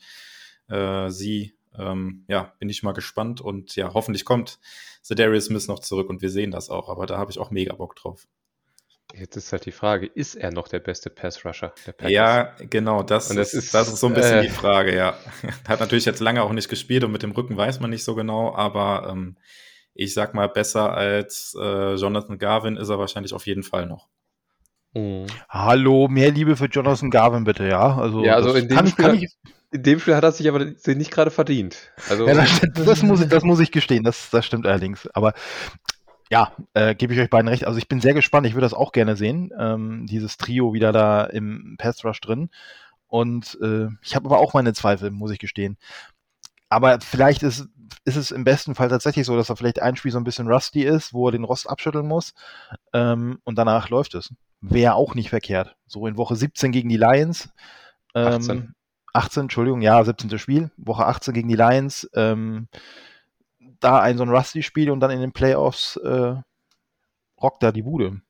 [0.69, 1.53] äh, sie.
[1.77, 4.59] Ähm, ja, bin ich mal gespannt und ja, hoffentlich kommt
[5.09, 7.75] Darius Smith noch zurück und wir sehen das auch, aber da habe ich auch mega
[7.75, 8.27] Bock drauf.
[9.13, 11.73] Jetzt ist halt die Frage, ist er noch der beste Pass-Rusher?
[12.01, 15.17] Ja, genau, das, das, ist, das ist so ein bisschen äh, die Frage, ja.
[15.67, 18.15] Hat natürlich jetzt lange auch nicht gespielt und mit dem Rücken weiß man nicht so
[18.15, 19.37] genau, aber ähm,
[19.93, 24.09] ich sag mal, besser als äh, Jonathan Garvin ist er wahrscheinlich auf jeden Fall noch.
[24.95, 25.27] Mhm.
[25.49, 27.97] Hallo, mehr Liebe für Jonathan Garvin bitte, ja?
[27.97, 29.35] Also, ja, also in dem, kann, Spiel, kann ich,
[29.71, 31.91] in dem Spiel hat er sich aber nicht gerade verdient.
[32.09, 35.07] Also, ja, das, das, muss ich, das muss ich gestehen, das, das stimmt allerdings.
[35.13, 35.33] Aber
[36.31, 37.67] ja, äh, gebe ich euch beiden recht.
[37.67, 40.91] Also ich bin sehr gespannt, ich würde das auch gerne sehen, ähm, dieses Trio wieder
[40.91, 42.49] da im Pass Rush drin.
[43.07, 45.77] Und äh, ich habe aber auch meine Zweifel, muss ich gestehen.
[46.69, 47.67] Aber vielleicht ist,
[48.05, 50.47] ist es im besten Fall tatsächlich so, dass er vielleicht ein Spiel so ein bisschen
[50.47, 52.33] rusty ist, wo er den Rost abschütteln muss.
[52.93, 54.33] Ähm, und danach läuft es.
[54.69, 55.75] Wäre auch nicht verkehrt.
[55.85, 57.49] So in Woche 17 gegen die Lions.
[58.13, 58.75] Ähm, 18.
[59.13, 60.37] 18, Entschuldigung, ja, 17.
[60.39, 60.71] Spiel.
[60.77, 62.09] Woche 18 gegen die Lions.
[62.13, 62.67] Ähm,
[63.79, 66.35] da ein so ein Rusty-Spiel und dann in den Playoffs äh,
[67.41, 68.21] rockt da die Bude.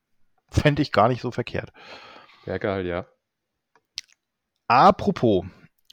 [0.50, 1.72] Fände ich gar nicht so verkehrt.
[2.44, 3.06] Ja, geil, ja.
[4.68, 5.44] Apropos,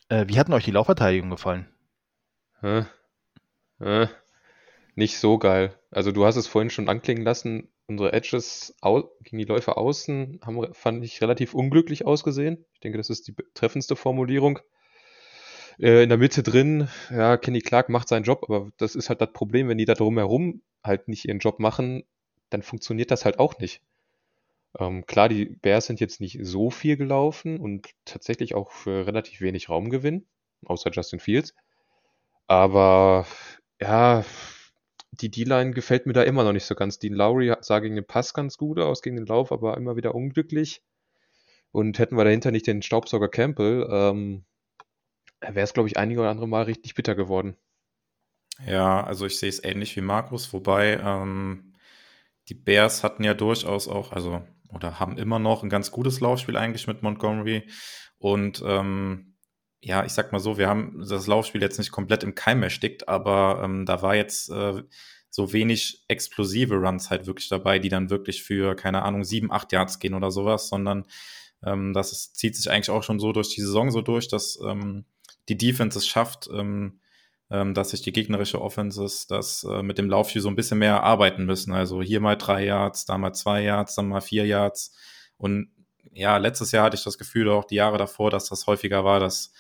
[0.10, 1.67] äh, wie hat euch die Laufverteidigung gefallen?
[2.62, 2.86] Hä?
[3.79, 4.10] Hä?
[4.95, 5.79] Nicht so geil.
[5.89, 8.75] Also du hast es vorhin schon anklingen lassen, unsere Edges
[9.23, 12.65] gegen die Läufer außen haben, fand ich, relativ unglücklich ausgesehen.
[12.73, 14.59] Ich denke, das ist die treffendste Formulierung.
[15.79, 19.21] Äh, in der Mitte drin, ja, Kenny Clark macht seinen Job, aber das ist halt
[19.21, 22.03] das Problem, wenn die da drumherum halt nicht ihren Job machen,
[22.49, 23.81] dann funktioniert das halt auch nicht.
[24.79, 29.41] Ähm, klar, die Bears sind jetzt nicht so viel gelaufen und tatsächlich auch für relativ
[29.41, 30.25] wenig Raumgewinn,
[30.65, 31.53] außer Justin Fields.
[32.47, 33.25] Aber
[33.79, 34.23] ja,
[35.21, 36.99] die D-Line gefällt mir da immer noch nicht so ganz.
[36.99, 40.15] Dean Lowry sah gegen den Pass ganz gut aus, gegen den Lauf, aber immer wieder
[40.15, 40.82] unglücklich.
[41.71, 44.45] Und hätten wir dahinter nicht den Staubsauger Campbell, ähm,
[45.41, 47.56] wäre es, glaube ich, einige oder andere Mal richtig bitter geworden.
[48.67, 51.73] Ja, also ich sehe es ähnlich wie Markus, wobei ähm,
[52.49, 56.58] die Bears hatten ja durchaus auch, also oder haben immer noch ein ganz gutes Laufspiel
[56.58, 57.67] eigentlich mit Montgomery.
[58.17, 59.32] Und ähm,
[59.83, 63.09] ja, ich sag mal so, wir haben das Laufspiel jetzt nicht komplett im Keim erstickt,
[63.09, 64.81] aber ähm, da war jetzt äh,
[65.29, 69.73] so wenig explosive Runs halt wirklich dabei, die dann wirklich für, keine Ahnung, sieben, acht
[69.73, 71.05] Yards gehen oder sowas, sondern
[71.65, 74.57] ähm, das ist, zieht sich eigentlich auch schon so durch die Saison so durch, dass
[74.65, 75.03] ähm,
[75.49, 77.01] die Defense es schafft, ähm,
[77.49, 81.03] ähm, dass sich die gegnerische Offenses das äh, mit dem Laufspiel so ein bisschen mehr
[81.03, 81.73] arbeiten müssen.
[81.73, 84.95] Also hier mal drei Yards, da mal zwei Yards, dann mal vier Yards.
[85.35, 85.71] Und
[86.13, 89.19] ja, letztes Jahr hatte ich das Gefühl, auch die Jahre davor, dass das häufiger war,
[89.19, 89.51] dass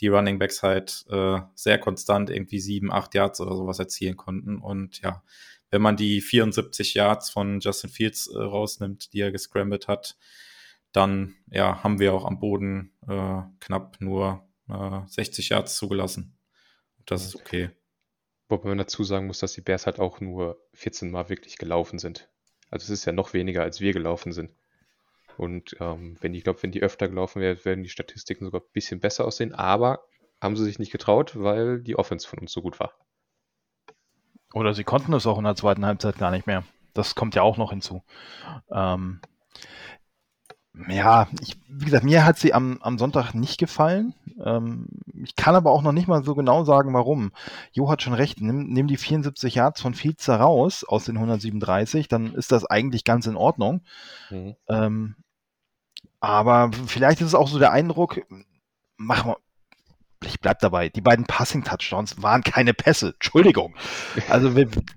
[0.00, 4.58] die Running Backs halt äh, sehr konstant irgendwie sieben, acht Yards oder sowas erzielen konnten.
[4.58, 5.22] Und ja,
[5.70, 10.16] wenn man die 74 Yards von Justin Fields äh, rausnimmt, die er gescrambled hat,
[10.92, 16.38] dann ja, haben wir auch am Boden äh, knapp nur äh, 60 Yards zugelassen.
[17.04, 17.70] Das ist okay.
[18.48, 21.98] Wobei man dazu sagen muss, dass die Bears halt auch nur 14 Mal wirklich gelaufen
[21.98, 22.30] sind.
[22.70, 24.52] Also es ist ja noch weniger, als wir gelaufen sind.
[25.38, 28.72] Und ähm, wenn ich glaube, wenn die öfter gelaufen wären, werden die Statistiken sogar ein
[28.72, 29.54] bisschen besser aussehen.
[29.54, 30.00] Aber
[30.40, 32.92] haben sie sich nicht getraut, weil die Offense von uns so gut war.
[34.52, 36.64] Oder sie konnten es auch in der zweiten Halbzeit gar nicht mehr.
[36.94, 38.02] Das kommt ja auch noch hinzu.
[38.70, 39.20] Ähm,
[40.88, 44.14] ja, ich, wie gesagt, mir hat sie am, am Sonntag nicht gefallen.
[44.44, 44.86] Ähm,
[45.22, 47.32] ich kann aber auch noch nicht mal so genau sagen, warum.
[47.72, 48.40] Jo hat schon recht.
[48.40, 53.04] Nimm, nimm die 74 Yards von Fields raus aus den 137, dann ist das eigentlich
[53.04, 53.82] ganz in Ordnung.
[54.30, 54.54] Mhm.
[54.68, 55.16] Ähm,
[56.20, 58.20] aber vielleicht ist es auch so der Eindruck,
[58.96, 59.36] mach mal,
[60.24, 63.14] ich bleib dabei, die beiden Passing-Touchdowns waren keine Pässe.
[63.14, 63.76] Entschuldigung.
[64.28, 64.50] Also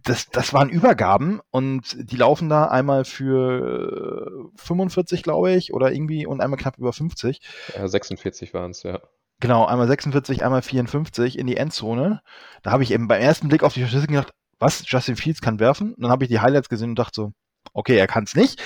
[0.04, 6.26] das, das waren Übergaben und die laufen da einmal für 45, glaube ich, oder irgendwie
[6.26, 7.40] und einmal knapp über 50.
[7.76, 9.00] Ja, 46 waren es, ja.
[9.40, 12.22] Genau, einmal 46, einmal 54 in die Endzone.
[12.64, 15.60] Da habe ich eben beim ersten Blick auf die Statistiken gedacht, was, Justin Fields kann
[15.60, 15.94] werfen?
[15.94, 17.34] Und dann habe ich die Highlights gesehen und dachte so,
[17.74, 18.62] okay, er kann es nicht.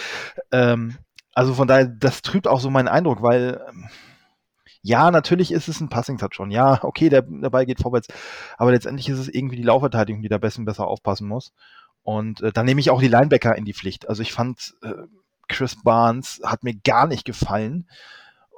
[0.51, 0.97] Ähm,
[1.35, 3.89] also von daher, das trübt auch so meinen Eindruck, weil ähm,
[4.81, 6.51] ja, natürlich ist es ein Passing-Touchdown.
[6.51, 8.07] Ja, okay, der, der Ball geht vorwärts.
[8.57, 11.53] Aber letztendlich ist es irgendwie die Laufverteidigung, die da besser, besser aufpassen muss.
[12.03, 14.07] Und äh, dann nehme ich auch die Linebacker in die Pflicht.
[14.07, 14.93] Also ich fand, äh,
[15.47, 17.89] Chris Barnes hat mir gar nicht gefallen.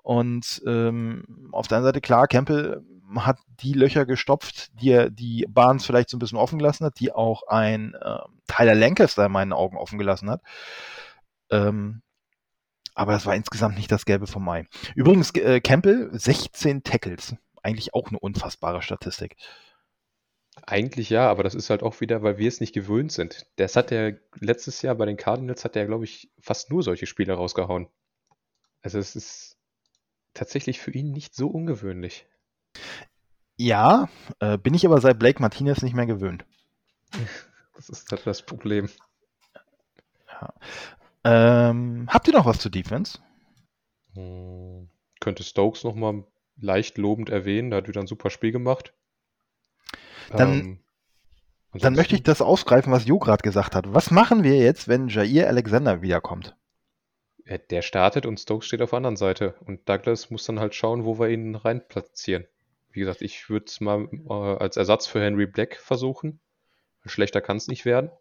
[0.03, 2.83] Und ähm, auf der anderen Seite, klar, Campbell
[3.15, 6.99] hat die Löcher gestopft, die er, die Barnes vielleicht so ein bisschen offen gelassen hat,
[6.99, 10.41] die auch ein äh, Tyler Lancaster in meinen Augen offen gelassen hat.
[11.49, 12.01] Ähm,
[12.97, 14.65] aber das war insgesamt nicht das Gelbe vom Mai.
[14.95, 17.36] Übrigens, äh, Campbell, 16 Tackles.
[17.62, 19.36] Eigentlich auch eine unfassbare Statistik.
[20.65, 23.45] Eigentlich ja, aber das ist halt auch wieder, weil wir es nicht gewöhnt sind.
[23.57, 27.05] Das hat er letztes Jahr bei den Cardinals, hat er, glaube ich, fast nur solche
[27.05, 27.88] Spiele rausgehauen.
[28.81, 29.57] Also es ist
[30.33, 32.25] tatsächlich für ihn nicht so ungewöhnlich.
[33.57, 36.45] Ja, äh, bin ich aber seit Blake Martinez nicht mehr gewöhnt.
[37.75, 38.89] Das ist halt das Problem.
[40.31, 40.51] Ja.
[41.23, 43.19] Ähm, habt ihr noch was zu Defense?
[44.13, 46.23] Hm, könnte Stokes nochmal
[46.60, 48.93] leicht lobend erwähnen, der hat wieder ein super Spiel gemacht.
[50.32, 50.80] Dann, ähm,
[51.73, 53.93] dann möchte ich das aufgreifen, was Jo gerade gesagt hat.
[53.93, 56.56] Was machen wir jetzt, wenn Jair Alexander wiederkommt?
[57.69, 59.56] Der startet und Stokes steht auf der anderen Seite.
[59.65, 62.45] Und Douglas muss dann halt schauen, wo wir ihn rein platzieren.
[62.91, 66.41] Wie gesagt, ich würde es mal äh, als Ersatz für Henry Black versuchen.
[67.06, 68.12] Schlechter kann es nicht werden.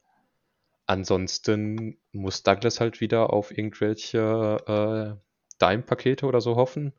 [0.87, 6.93] Ansonsten muss Douglas halt wieder auf irgendwelche äh, Dime-Pakete oder so hoffen.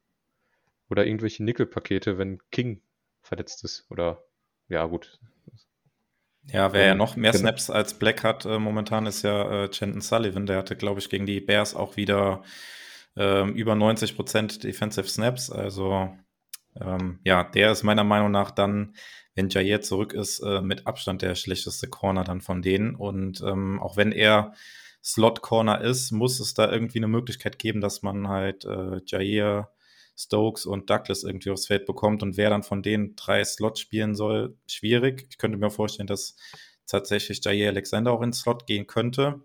[0.90, 2.82] Oder irgendwelche Nickel-Pakete, wenn King
[3.22, 3.86] verletzt ist.
[3.90, 4.24] Oder
[4.68, 5.20] ja, gut.
[6.52, 7.42] Ja, wer ja noch mehr genau.
[7.42, 10.46] Snaps als Black hat äh, momentan, ist ja äh, Chandon Sullivan.
[10.46, 12.44] Der hatte, glaube ich, gegen die Bears auch wieder
[13.18, 15.50] ähm, über 90% Defensive Snaps.
[15.50, 16.10] Also
[16.82, 18.94] ähm, ja, der ist meiner Meinung nach dann
[19.38, 22.96] wenn Jair zurück ist, äh, mit Abstand der schlechteste Corner dann von denen.
[22.96, 24.54] Und ähm, auch wenn er
[25.04, 29.70] Slot-Corner ist, muss es da irgendwie eine Möglichkeit geben, dass man halt äh, Jair,
[30.18, 32.24] Stokes und Douglas irgendwie aufs Feld bekommt.
[32.24, 35.28] Und wer dann von den drei Slots spielen soll, schwierig.
[35.30, 36.36] Ich könnte mir vorstellen, dass
[36.88, 39.42] tatsächlich Jair Alexander auch ins Slot gehen könnte.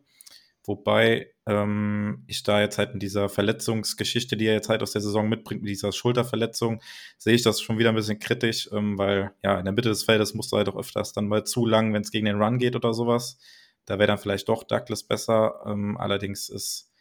[0.64, 5.00] Wobei ähm, ich da jetzt halt in dieser Verletzungsgeschichte, die er jetzt halt aus der
[5.00, 6.80] Saison mitbringt, mit dieser Schulterverletzung,
[7.18, 10.04] sehe ich das schon wieder ein bisschen kritisch, ähm, weil ja, in der Mitte des
[10.04, 12.58] Feldes musst du halt auch öfters dann mal zu lang, wenn es gegen den Run
[12.58, 13.38] geht oder sowas.
[13.86, 15.62] Da wäre dann vielleicht doch Douglas besser.
[15.66, 16.92] Ähm, allerdings ist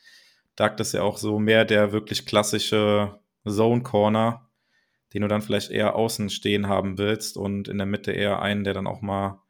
[0.55, 4.49] Douglas ja auch so mehr der wirklich klassische Zone Corner,
[5.13, 8.63] den du dann vielleicht eher außen stehen haben willst und in der Mitte eher einen,
[8.63, 9.41] der dann auch mal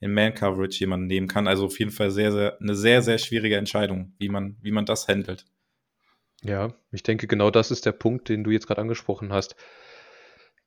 [0.00, 1.46] in Man-Coverage jemanden nehmen kann.
[1.46, 4.86] Also auf jeden Fall sehr, sehr, eine sehr, sehr schwierige Entscheidung, wie man, wie man
[4.86, 5.44] das handelt.
[6.42, 9.56] Ja, ich denke, genau das ist der Punkt, den du jetzt gerade angesprochen hast.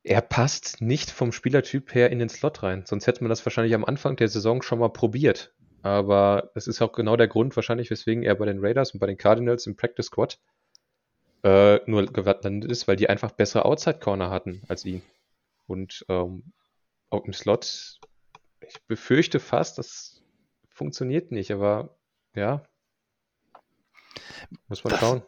[0.03, 2.83] Er passt nicht vom Spielertyp her in den Slot rein.
[2.85, 5.53] Sonst hätte man das wahrscheinlich am Anfang der Saison schon mal probiert.
[5.81, 9.07] Aber es ist auch genau der Grund wahrscheinlich, weswegen er bei den Raiders und bei
[9.07, 10.39] den Cardinals im Practice Squad
[11.43, 15.01] äh, nur gelandet ist, weil die einfach bessere Outside Corner hatten als ihn.
[15.67, 16.53] Und ähm,
[17.09, 17.99] auch im Slot
[18.67, 20.23] ich befürchte fast, das
[20.69, 21.97] funktioniert nicht, aber
[22.35, 22.63] ja.
[24.67, 25.21] Muss man das, schauen.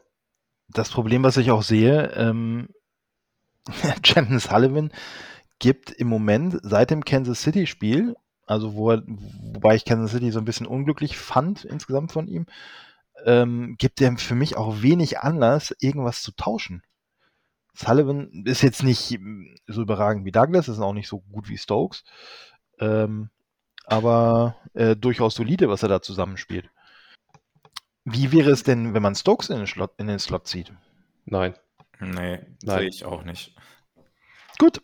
[0.70, 2.70] Das Problem, was ich auch sehe, ähm,
[4.04, 4.92] Chandon Sullivan
[5.60, 10.40] gibt im Moment seit dem Kansas City-Spiel, also wo er, wobei ich Kansas City so
[10.40, 12.46] ein bisschen unglücklich fand insgesamt von ihm,
[13.26, 16.84] ähm, gibt er für mich auch wenig Anlass, irgendwas zu tauschen.
[17.74, 19.20] Sullivan ist jetzt nicht
[19.68, 22.04] so überragend wie Douglas, ist auch nicht so gut wie Stokes.
[22.80, 23.30] Ähm,
[23.86, 26.70] aber äh, durchaus solide, was er da zusammenspielt.
[28.04, 30.72] Wie wäre es denn, wenn man Stokes in den, Slot, in den Slot zieht?
[31.26, 31.56] Nein.
[32.00, 33.56] Nee, sehe ich auch nicht.
[34.58, 34.80] Gut,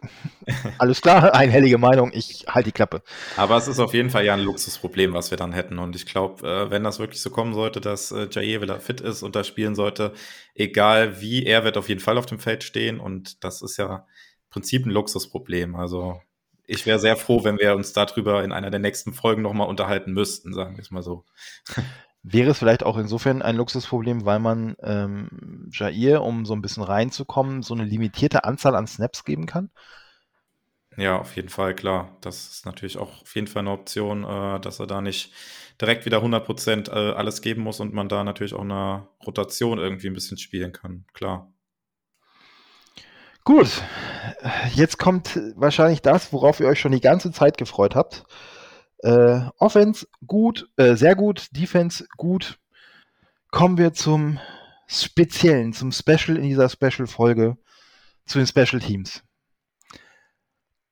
[0.80, 3.04] alles klar, einhellige Meinung, ich halte die Klappe.
[3.38, 5.80] Aber es ist auf jeden Fall ja ein Luxusproblem, was wir dann hätten.
[5.80, 9.00] Und ich glaube, äh, wenn das wirklich so kommen sollte, dass äh, Jair wieder fit
[9.00, 10.14] ist und da spielen sollte,
[10.56, 13.00] egal wie, er wird auf jeden Fall auf dem Feld stehen.
[13.00, 15.76] Und das ist ja im Prinzip ein Luxusproblem.
[15.76, 16.20] Also
[16.72, 20.14] ich wäre sehr froh, wenn wir uns darüber in einer der nächsten Folgen nochmal unterhalten
[20.14, 21.26] müssten, sagen wir es mal so.
[22.24, 26.84] Wäre es vielleicht auch insofern ein Luxusproblem, weil man ähm, Jair, um so ein bisschen
[26.84, 29.70] reinzukommen, so eine limitierte Anzahl an Snaps geben kann?
[30.96, 32.16] Ja, auf jeden Fall, klar.
[32.22, 35.34] Das ist natürlich auch auf jeden Fall eine Option, äh, dass er da nicht
[35.82, 40.08] direkt wieder 100% äh, alles geben muss und man da natürlich auch eine Rotation irgendwie
[40.08, 41.51] ein bisschen spielen kann, klar.
[43.44, 43.82] Gut,
[44.74, 48.24] jetzt kommt wahrscheinlich das, worauf ihr euch schon die ganze Zeit gefreut habt.
[49.00, 52.60] Äh, Offense gut, äh, sehr gut, Defense gut.
[53.50, 54.40] Kommen wir zum
[54.88, 57.58] Speziellen, zum Special in dieser Special-Folge,
[58.26, 59.24] zu den Special Teams.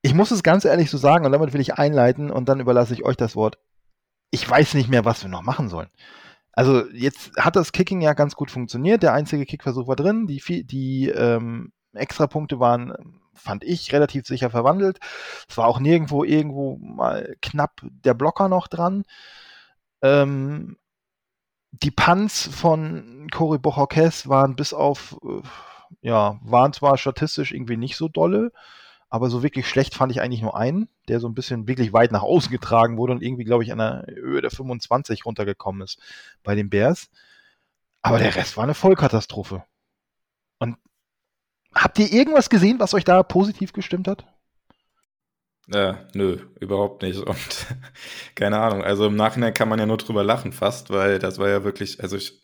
[0.02, 2.94] Ich muss es ganz ehrlich so sagen und damit will ich einleiten und dann überlasse
[2.94, 3.60] ich euch das Wort.
[4.32, 5.90] Ich weiß nicht mehr, was wir noch machen sollen.
[6.54, 9.04] Also jetzt hat das Kicking ja ganz gut funktioniert.
[9.04, 10.26] Der einzige Kickversuch war drin.
[10.28, 15.00] Die, die ähm, Extrapunkte waren fand ich, relativ sicher verwandelt.
[15.48, 19.04] Es war auch nirgendwo irgendwo mal knapp der Blocker noch dran.
[20.02, 20.78] Ähm,
[21.72, 25.42] die Punts von Cory Bochorquez waren bis auf, äh,
[26.02, 28.52] ja, waren zwar statistisch irgendwie nicht so dolle,
[29.10, 32.12] aber so wirklich schlecht fand ich eigentlich nur einen, der so ein bisschen wirklich weit
[32.12, 36.00] nach außen getragen wurde und irgendwie, glaube ich, an der Höhe der 25 runtergekommen ist
[36.44, 37.10] bei den Bears.
[38.02, 39.64] Aber der Rest war eine Vollkatastrophe.
[41.76, 44.26] Habt ihr irgendwas gesehen, was euch da positiv gestimmt hat?
[45.72, 47.20] Äh, nö, überhaupt nicht.
[47.20, 47.68] Und
[48.36, 48.84] keine Ahnung.
[48.84, 52.02] Also im Nachhinein kann man ja nur drüber lachen fast, weil das war ja wirklich,
[52.02, 52.42] also ich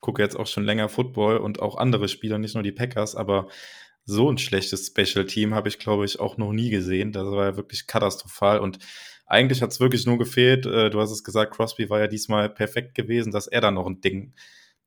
[0.00, 3.48] gucke jetzt auch schon länger Football und auch andere Spieler, nicht nur die Packers, aber
[4.04, 7.12] so ein schlechtes Special Team habe ich, glaube ich, auch noch nie gesehen.
[7.12, 8.78] Das war ja wirklich katastrophal und
[9.26, 10.66] eigentlich hat es wirklich nur gefehlt.
[10.66, 13.86] Äh, du hast es gesagt, Crosby war ja diesmal perfekt gewesen, dass er da noch
[13.86, 14.34] ein Ding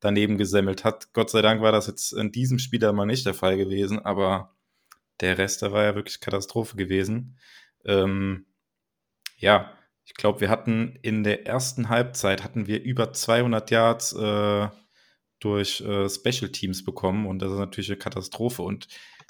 [0.00, 1.12] daneben gesemmelt hat.
[1.12, 3.98] Gott sei Dank war das jetzt in diesem Spiel da mal nicht der Fall gewesen,
[3.98, 4.54] aber
[5.20, 7.38] der Rest, da war ja wirklich Katastrophe gewesen.
[7.84, 8.46] Ähm,
[9.36, 9.72] ja,
[10.04, 14.68] ich glaube, wir hatten in der ersten Halbzeit hatten wir über 200 Yards äh,
[15.40, 18.88] durch äh, Special Teams bekommen und das ist natürlich eine Katastrophe und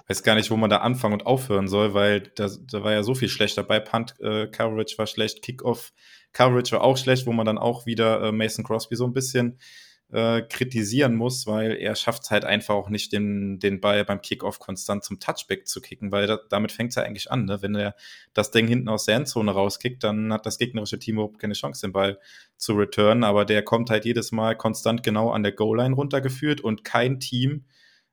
[0.09, 3.03] weiß gar nicht, wo man da anfangen und aufhören soll, weil da, da war ja
[3.03, 3.81] so viel schlecht dabei.
[3.81, 5.93] Punt äh, Coverage war schlecht, Kickoff
[6.33, 9.59] Coverage war auch schlecht, wo man dann auch wieder äh, Mason Crosby so ein bisschen
[10.11, 14.23] äh, kritisieren muss, weil er schafft es halt einfach auch nicht, den, den Ball beim
[14.23, 17.45] Kickoff konstant zum Touchback zu kicken, weil da, damit fängt es ja eigentlich an.
[17.45, 17.61] Ne?
[17.61, 17.95] Wenn er
[18.33, 21.87] das Ding hinten aus der Endzone rauskickt, dann hat das gegnerische Team überhaupt keine Chance,
[21.87, 22.19] den Ball
[22.57, 26.85] zu returnen, aber der kommt halt jedes Mal konstant genau an der Goal-Line runtergeführt und
[26.85, 27.65] kein Team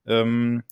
[0.05, 0.63] ähm,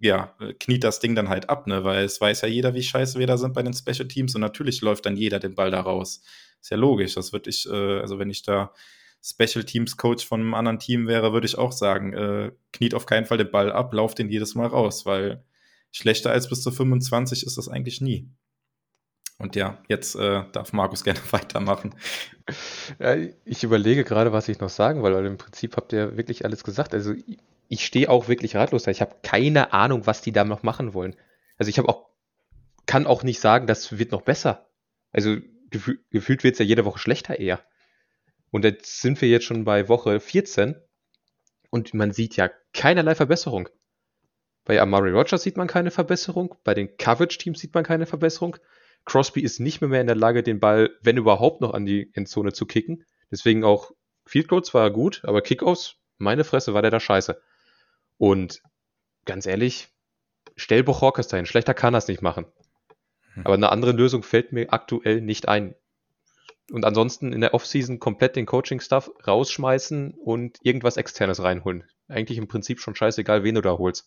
[0.00, 1.82] ja, kniet das Ding dann halt ab, ne?
[1.82, 4.40] Weil es weiß ja jeder, wie scheiße wir da sind bei den Special Teams und
[4.40, 6.22] natürlich läuft dann jeder den Ball da raus.
[6.60, 7.14] Ist ja logisch.
[7.14, 8.72] Das würde ich, äh, also wenn ich da
[9.22, 13.06] Special Teams Coach von einem anderen Team wäre, würde ich auch sagen, äh, kniet auf
[13.06, 15.44] keinen Fall den Ball ab, lauft den jedes Mal raus, weil
[15.90, 18.30] schlechter als bis zu 25 ist das eigentlich nie.
[19.38, 21.94] Und ja, jetzt äh, darf Markus gerne weitermachen.
[22.98, 26.64] Ja, ich überlege gerade, was ich noch sagen weil im Prinzip habt ihr wirklich alles
[26.64, 26.94] gesagt.
[26.94, 27.14] Also
[27.68, 28.90] ich stehe auch wirklich ratlos da.
[28.90, 31.14] Ich habe keine Ahnung, was die da noch machen wollen.
[31.56, 32.08] Also ich habe auch,
[32.86, 34.68] kann auch nicht sagen, das wird noch besser.
[35.12, 35.36] Also
[35.70, 37.60] gefühl, gefühlt wird es ja jede Woche schlechter eher.
[38.50, 40.76] Und jetzt sind wir jetzt schon bei Woche 14
[41.70, 43.68] und man sieht ja keinerlei Verbesserung.
[44.64, 48.56] Bei Amari Rogers sieht man keine Verbesserung, bei den Coverage-Teams sieht man keine Verbesserung.
[49.04, 52.10] Crosby ist nicht mehr, mehr in der Lage, den Ball, wenn überhaupt, noch an die
[52.14, 53.04] Endzone zu kicken.
[53.30, 53.92] Deswegen auch
[54.26, 57.40] Field Goals war gut, aber Kickoffs, meine Fresse, war der da scheiße.
[58.18, 58.62] Und
[59.24, 59.88] ganz ehrlich,
[60.56, 61.46] stell Bochorkes dahin.
[61.46, 62.46] Schlechter kann er es nicht machen.
[63.34, 63.46] Hm.
[63.46, 65.74] Aber eine andere Lösung fällt mir aktuell nicht ein
[66.70, 71.84] und ansonsten in der Offseason komplett den Coaching-Stuff rausschmeißen und irgendwas Externes reinholen.
[72.08, 74.06] Eigentlich im Prinzip schon scheißegal, wen du da holst.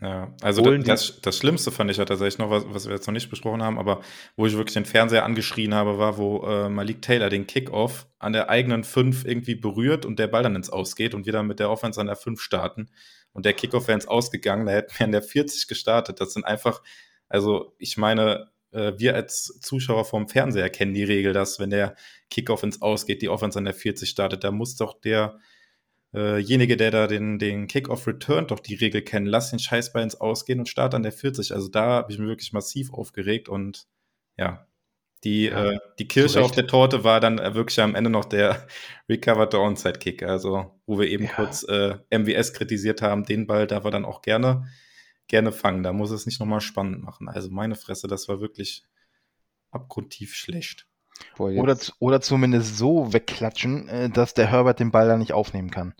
[0.00, 3.06] Ja, also Holen das, das Schlimmste fand ich ja tatsächlich noch, was, was wir jetzt
[3.06, 4.00] noch nicht besprochen haben, aber
[4.34, 8.32] wo ich wirklich den Fernseher angeschrien habe, war, wo äh, Malik Taylor den Kickoff an
[8.32, 11.60] der eigenen 5 irgendwie berührt und der Ball dann ins Ausgeht und wir dann mit
[11.60, 12.88] der Offense an der 5 starten.
[13.32, 16.18] Und der Kickoff wäre ins Ausgegangen, da hätten wir an der 40 gestartet.
[16.20, 16.82] Das sind einfach,
[17.28, 21.94] also ich meine, äh, wir als Zuschauer vom Fernseher kennen die Regel, dass wenn der
[22.30, 25.38] Kickoff ins Ausgeht, die Offense an der 40 startet, da muss doch der
[26.12, 29.26] derjenige, der da den, den Kickoff returnt, doch die Regel kennen.
[29.26, 31.52] Lass den Scheißball ins Ausgehen und start an der 40.
[31.52, 33.86] Also da habe ich mich wirklich massiv aufgeregt und
[34.36, 34.66] ja,
[35.22, 38.24] die, ja, äh, die Kirsche auf der Torte war dann äh, wirklich am Ende noch
[38.24, 38.66] der
[39.08, 40.22] Recovered Onside Kick.
[40.22, 41.32] Also, wo wir eben ja.
[41.32, 44.66] kurz äh, MWS kritisiert haben, den Ball darf er dann auch gerne,
[45.30, 45.82] gerne fangen.
[45.82, 47.28] Da muss es nicht nochmal spannend machen.
[47.28, 48.84] Also, meine Fresse, das war wirklich
[49.70, 50.86] abgrundtief schlecht.
[51.36, 55.70] Boah, oder, oder zumindest so wegklatschen, äh, dass der Herbert den Ball da nicht aufnehmen
[55.70, 55.94] kann.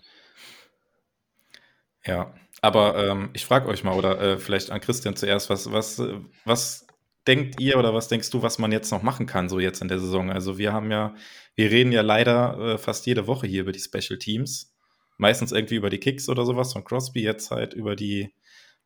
[2.05, 6.01] Ja, aber ähm, ich frage euch mal, oder äh, vielleicht an Christian zuerst, was, was,
[6.45, 6.87] was
[7.27, 9.87] denkt ihr oder was denkst du, was man jetzt noch machen kann, so jetzt in
[9.87, 10.31] der Saison?
[10.31, 11.15] Also wir haben ja,
[11.55, 14.75] wir reden ja leider äh, fast jede Woche hier über die Special Teams.
[15.17, 18.33] Meistens irgendwie über die Kicks oder sowas von Crosby, jetzt halt über die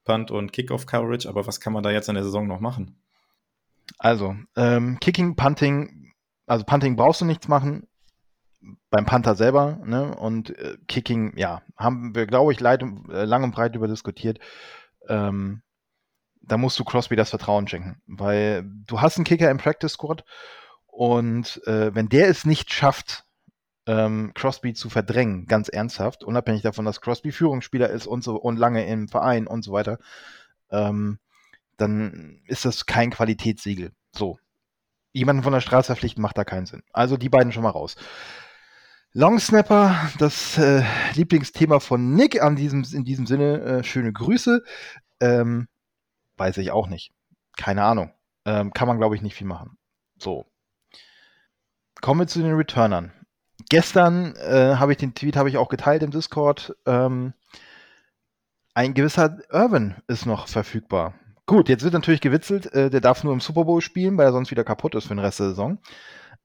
[0.06, 1.28] Punt- und Kickoff-Coverage.
[1.28, 2.98] Aber was kann man da jetzt in der Saison noch machen?
[3.98, 6.14] Also, ähm, Kicking, Punting,
[6.48, 7.88] also Punting brauchst du nichts machen
[8.90, 10.16] beim Panther selber, ne?
[10.16, 14.40] Und äh, Kicking, ja, haben wir, glaube ich, leid, äh, lang und breit über diskutiert.
[15.08, 15.62] Ähm,
[16.42, 20.24] da musst du Crosby das Vertrauen schenken, weil du hast einen Kicker im Practice Squad
[20.88, 23.25] und äh, wenn der es nicht schafft,
[23.86, 28.58] ähm, Crosby zu verdrängen, ganz ernsthaft, unabhängig davon, dass Crosby Führungsspieler ist und so und
[28.58, 30.00] lange im Verein und so weiter,
[30.72, 31.20] ähm,
[31.78, 33.92] dann ist das kein Qualitätssiegel.
[34.12, 34.40] So.
[35.12, 36.84] Jemanden von der Straße verpflichten macht da keinen Sinn.
[36.92, 37.96] Also die beiden schon mal raus.
[39.14, 40.84] Longsnapper, das äh,
[41.14, 44.62] Lieblingsthema von Nick an diesem, in diesem Sinne, äh, schöne Grüße.
[45.22, 45.70] Ähm,
[46.38, 47.14] Weiß ich auch nicht.
[47.58, 48.12] Keine Ahnung.
[48.46, 49.78] Ähm, kann man, glaube ich, nicht viel machen.
[50.18, 50.46] So.
[52.02, 53.14] Kommen wir zu den Returnern.
[53.70, 56.76] Gestern äh, habe ich den Tweet habe ich auch geteilt im Discord.
[56.86, 57.34] Ähm,
[58.74, 61.16] ein gewisser Irvin ist noch verfügbar.
[61.48, 64.32] Gut, jetzt wird natürlich gewitzelt, äh, der darf nur im Super Bowl spielen, weil er
[64.32, 65.80] sonst wieder kaputt ist für den Rest der Saison.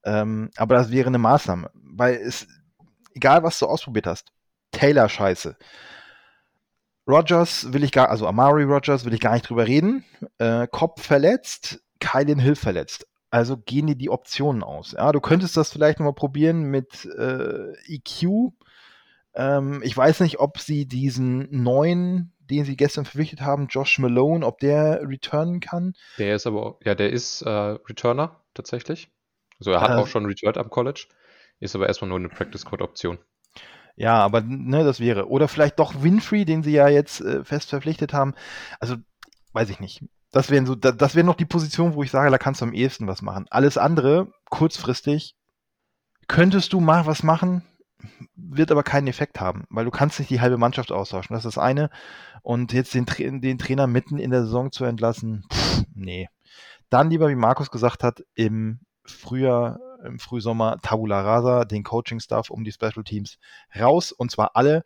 [0.05, 2.47] Ähm, aber das wäre eine Maßnahme, weil es,
[3.15, 4.33] egal was du ausprobiert hast,
[4.73, 5.57] Taylor scheiße,
[7.09, 10.05] Rogers will ich gar, also Amari Rogers will ich gar nicht drüber reden.
[10.39, 13.07] Äh, Cobb verletzt, Kylan Hill verletzt.
[13.31, 14.93] Also gehen dir die Optionen aus.
[14.93, 18.53] Ja, du könntest das vielleicht nochmal probieren mit äh, EQ.
[19.35, 24.45] Ähm, ich weiß nicht, ob sie diesen neuen, den sie gestern verpflichtet haben, Josh Malone,
[24.45, 25.95] ob der returnen kann.
[26.19, 29.11] Der ist aber, ja, der ist äh, Returner tatsächlich.
[29.61, 31.07] Also er hat äh, auch schon returned am College,
[31.61, 33.19] ist aber erstmal nur eine Practice Code Option.
[33.95, 35.29] Ja, aber ne, das wäre.
[35.29, 38.35] Oder vielleicht doch Winfrey, den sie ja jetzt äh, fest verpflichtet haben.
[38.81, 38.97] Also,
[39.53, 40.03] weiß ich nicht.
[40.33, 42.65] Das wären so, da, das wäre noch die Position, wo ich sage, da kannst du
[42.65, 43.47] am ehesten was machen.
[43.51, 45.35] Alles andere, kurzfristig,
[46.29, 47.65] könntest du mal was machen,
[48.37, 51.35] wird aber keinen Effekt haben, weil du kannst nicht die halbe Mannschaft austauschen.
[51.35, 51.91] Das ist das eine.
[52.43, 53.07] Und jetzt den,
[53.41, 56.29] den Trainer mitten in der Saison zu entlassen, pff, nee.
[56.89, 62.65] Dann lieber, wie Markus gesagt hat, im Frühjahr im Frühsommer Tabula Rasa, den Coaching-Staff um
[62.65, 63.39] die Special Teams
[63.79, 64.85] raus und zwar alle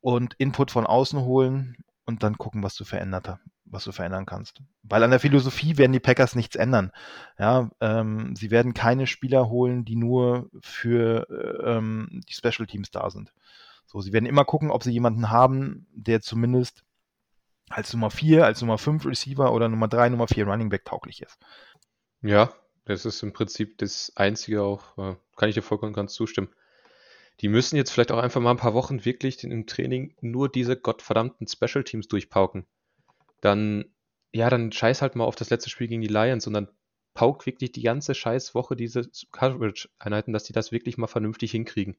[0.00, 4.62] und Input von außen holen und dann gucken, was du verändert was du verändern kannst.
[4.82, 6.92] Weil an der Philosophie werden die Packers nichts ändern.
[7.38, 11.26] Ja, ähm, sie werden keine Spieler holen, die nur für
[11.64, 13.32] ähm, die Special Teams da sind.
[13.86, 16.84] So, sie werden immer gucken, ob sie jemanden haben, der zumindest
[17.68, 21.22] als Nummer 4, als Nummer 5 Receiver oder Nummer 3, Nummer 4 Running Back tauglich
[21.22, 21.38] ist.
[22.22, 22.52] Ja,
[22.84, 26.48] das ist im Prinzip das Einzige auch, äh, kann ich dir vollkommen ganz zustimmen.
[27.40, 30.76] Die müssen jetzt vielleicht auch einfach mal ein paar Wochen wirklich im Training nur diese
[30.76, 32.66] gottverdammten Special Teams durchpauken.
[33.40, 33.84] Dann,
[34.32, 36.68] ja, dann scheiß halt mal auf das letzte Spiel gegen die Lions und dann
[37.14, 41.96] paukt wirklich die ganze Scheißwoche diese Coverage-Einheiten, dass die das wirklich mal vernünftig hinkriegen.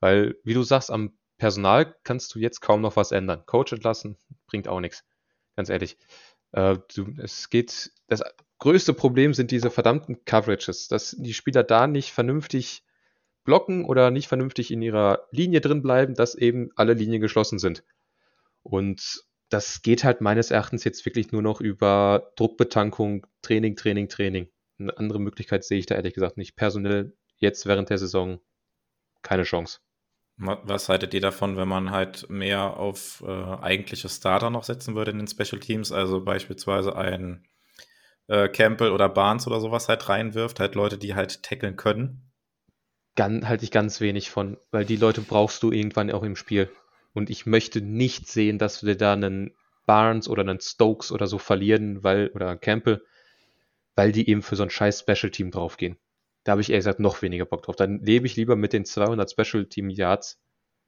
[0.00, 3.44] Weil, wie du sagst, am Personal kannst du jetzt kaum noch was ändern.
[3.46, 5.04] Coach entlassen bringt auch nichts.
[5.56, 5.98] Ganz ehrlich.
[6.52, 8.22] Äh, du, es geht, das
[8.58, 12.84] größte Problem sind diese verdammten Coverages, dass die Spieler da nicht vernünftig
[13.44, 17.84] blocken oder nicht vernünftig in ihrer Linie drin bleiben, dass eben alle Linien geschlossen sind.
[18.62, 24.48] Und das geht halt meines Erachtens jetzt wirklich nur noch über Druckbetankung, Training, Training, Training.
[24.78, 26.56] Eine andere Möglichkeit sehe ich da ehrlich gesagt nicht.
[26.56, 28.40] Personell jetzt während der Saison
[29.22, 29.80] keine Chance.
[30.38, 35.10] Was haltet ihr davon, wenn man halt mehr auf äh, eigentliche Starter noch setzen würde
[35.10, 35.92] in den Special Teams?
[35.92, 37.48] Also beispielsweise ein
[38.26, 42.32] äh, Campbell oder Barnes oder sowas halt reinwirft, halt Leute, die halt tackeln können.
[43.14, 46.70] Gan, halte ich ganz wenig von, weil die Leute brauchst du irgendwann auch im Spiel.
[47.16, 49.54] Und ich möchte nicht sehen, dass wir da einen
[49.86, 53.02] Barnes oder einen Stokes oder so verlieren, weil, oder einen Campbell,
[53.94, 55.96] weil die eben für so ein scheiß Special Team draufgehen.
[56.44, 57.74] Da habe ich ehrlich gesagt noch weniger Bock drauf.
[57.74, 60.38] Dann lebe ich lieber mit den 200 Special Team Yards,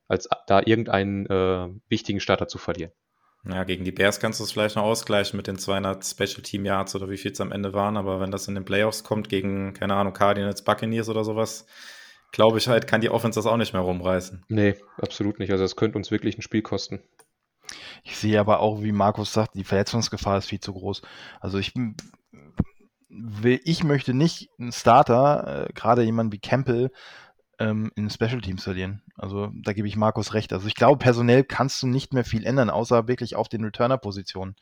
[0.07, 2.93] als da irgendeinen äh, wichtigen Starter zu verlieren.
[3.51, 6.66] Ja, gegen die Bears kannst du es vielleicht noch ausgleichen mit den 200 Special Team
[6.66, 9.31] Yards oder wie viel es am Ende waren, aber wenn das in den Playoffs kommt
[9.31, 11.64] gegen, keine Ahnung, Cardinals, Buccaneers oder sowas,
[12.33, 14.45] glaube ich halt, kann die Offense das auch nicht mehr rumreißen.
[14.49, 15.51] Nee, absolut nicht.
[15.51, 17.01] Also das könnte uns wirklich ein Spiel kosten.
[18.03, 21.03] Ich sehe aber auch, wie Markus sagt, die Verletzungsgefahr ist viel zu groß.
[21.41, 21.74] Also ich
[23.09, 26.91] will, ich möchte nicht einen Starter, äh, gerade jemand wie Campbell,
[27.59, 29.03] ähm, in Special Teams verlieren.
[29.16, 30.53] Also da gebe ich Markus recht.
[30.53, 34.57] Also ich glaube, personell kannst du nicht mehr viel ändern, außer wirklich auf den Returner-Positionen.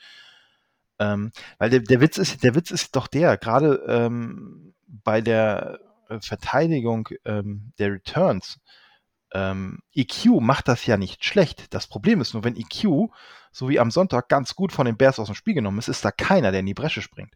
[0.99, 5.79] Ähm, weil der, der Witz ist, der Witz ist doch der, gerade ähm, bei der
[6.21, 8.59] Verteidigung ähm, der Returns,
[9.33, 11.75] ähm, EQ macht das ja nicht schlecht.
[11.75, 13.11] Das Problem ist nur, wenn EQ,
[13.53, 16.05] so wie am Sonntag, ganz gut von den Bears aus dem Spiel genommen ist, ist
[16.05, 17.35] da keiner, der in die Bresche springt.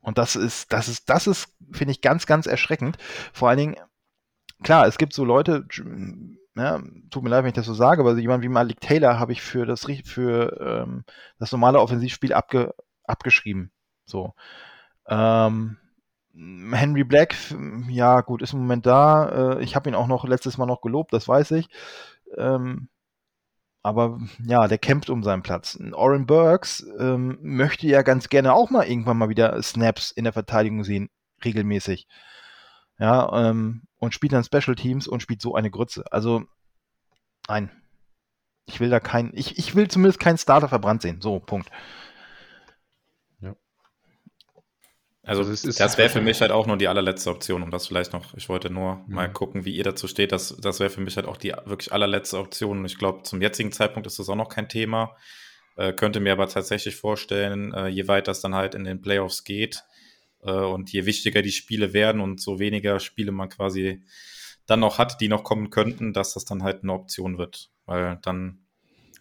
[0.00, 2.96] Und das ist, das ist, das ist, finde ich, ganz, ganz erschreckend.
[3.32, 3.76] Vor allen Dingen,
[4.62, 5.66] klar, es gibt so Leute,
[6.54, 6.80] ja,
[7.10, 9.42] tut mir leid, wenn ich das so sage, aber jemand wie Malik Taylor habe ich
[9.42, 11.04] für das, für, ähm,
[11.38, 12.74] das normale Offensivspiel abge,
[13.04, 13.72] abgeschrieben.
[14.04, 14.34] So.
[15.08, 15.76] Ähm,
[16.72, 17.34] Henry Black,
[17.88, 19.54] ja gut, ist im Moment da.
[19.56, 21.68] Äh, ich habe ihn auch noch letztes Mal noch gelobt, das weiß ich.
[22.36, 22.88] Ähm,
[23.82, 25.78] aber ja, der kämpft um seinen Platz.
[25.92, 30.32] Oren Burks ähm, möchte ja ganz gerne auch mal irgendwann mal wieder Snaps in der
[30.32, 31.08] Verteidigung sehen,
[31.44, 32.08] regelmäßig.
[32.98, 36.04] Ja, ähm, und spielt dann Special Teams und spielt so eine Grütze.
[36.10, 36.44] Also,
[37.48, 37.70] nein.
[38.66, 41.20] Ich will da kein, ich, ich will zumindest keinen Starter verbrannt sehen.
[41.20, 41.70] So, Punkt.
[45.26, 48.12] Also, also das wäre für mich halt auch nur die allerletzte Option, um das vielleicht
[48.12, 49.14] noch, ich wollte nur mhm.
[49.14, 50.30] mal gucken, wie ihr dazu steht.
[50.30, 52.78] Das, das wäre für mich halt auch die wirklich allerletzte Option.
[52.78, 55.16] Und ich glaube, zum jetzigen Zeitpunkt ist das auch noch kein Thema.
[55.76, 59.42] Äh, könnte mir aber tatsächlich vorstellen, äh, je weiter es dann halt in den Playoffs
[59.42, 59.82] geht
[60.44, 64.04] äh, und je wichtiger die Spiele werden und so weniger Spiele man quasi
[64.66, 67.70] dann noch hat, die noch kommen könnten, dass das dann halt eine Option wird.
[67.84, 68.60] Weil dann,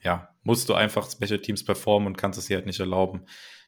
[0.04, 3.26] ja, musst du einfach Special Teams performen und kannst es dir halt nicht erlauben,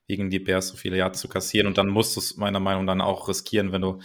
[0.08, 1.68] gegen die Bears so viele Yards zu kassieren.
[1.68, 3.99] Und dann musst du es meiner Meinung nach dann auch riskieren, wenn du,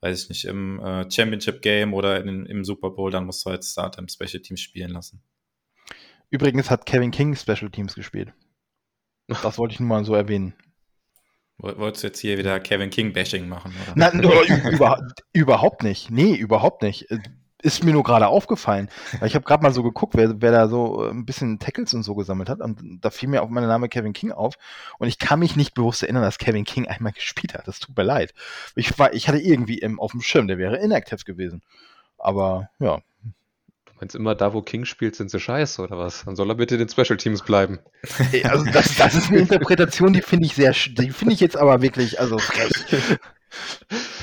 [0.00, 3.50] weiß ich nicht, im äh, Championship Game oder in, im Super Bowl, dann musst du
[3.50, 5.22] halt Starter im Special Teams spielen lassen.
[6.30, 8.32] Übrigens hat Kevin King Special Teams gespielt.
[9.26, 10.54] Das wollte ich nur mal so erwähnen.
[11.58, 13.74] Wolltest du jetzt hier wieder Kevin King Bashing machen?
[13.82, 13.94] Oder?
[13.96, 14.22] Nein,
[14.72, 16.10] über, überhaupt nicht.
[16.10, 17.06] Nee, überhaupt nicht
[17.62, 18.88] ist mir nur gerade aufgefallen.
[19.18, 21.92] Weil ich habe gerade mal so geguckt, wer, wer da so äh, ein bisschen Tackles
[21.94, 22.60] und so gesammelt hat.
[22.60, 24.54] Und da fiel mir auch mein Name Kevin King auf.
[24.98, 27.66] Und ich kann mich nicht bewusst erinnern, dass Kevin King einmal gespielt hat.
[27.66, 28.32] Das tut mir leid.
[28.76, 31.62] Ich, war, ich hatte irgendwie im, auf dem Schirm, der wäre inactive gewesen.
[32.16, 33.00] Aber ja.
[33.86, 36.24] Du meinst immer, da wo King spielt, sind sie scheiße, oder was?
[36.24, 37.80] Dann soll er bitte den Special Teams bleiben.
[38.44, 41.82] Also das, das ist eine Interpretation, die finde ich sehr, die finde ich jetzt aber
[41.82, 43.18] wirklich, also frech.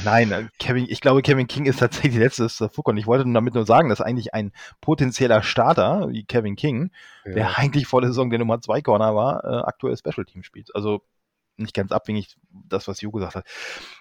[0.04, 3.32] Nein, äh, Kevin, ich glaube, Kevin King ist tatsächlich die letzte Fuck und ich wollte
[3.32, 6.92] damit nur sagen, dass eigentlich ein potenzieller Starter wie Kevin King,
[7.26, 7.34] ja.
[7.34, 10.74] der eigentlich vor der Saison der Nummer 2 Corner war, äh, aktuell Special Team spielt.
[10.76, 11.02] Also
[11.58, 13.46] nicht ganz abhängig das, was Jo gesagt hat.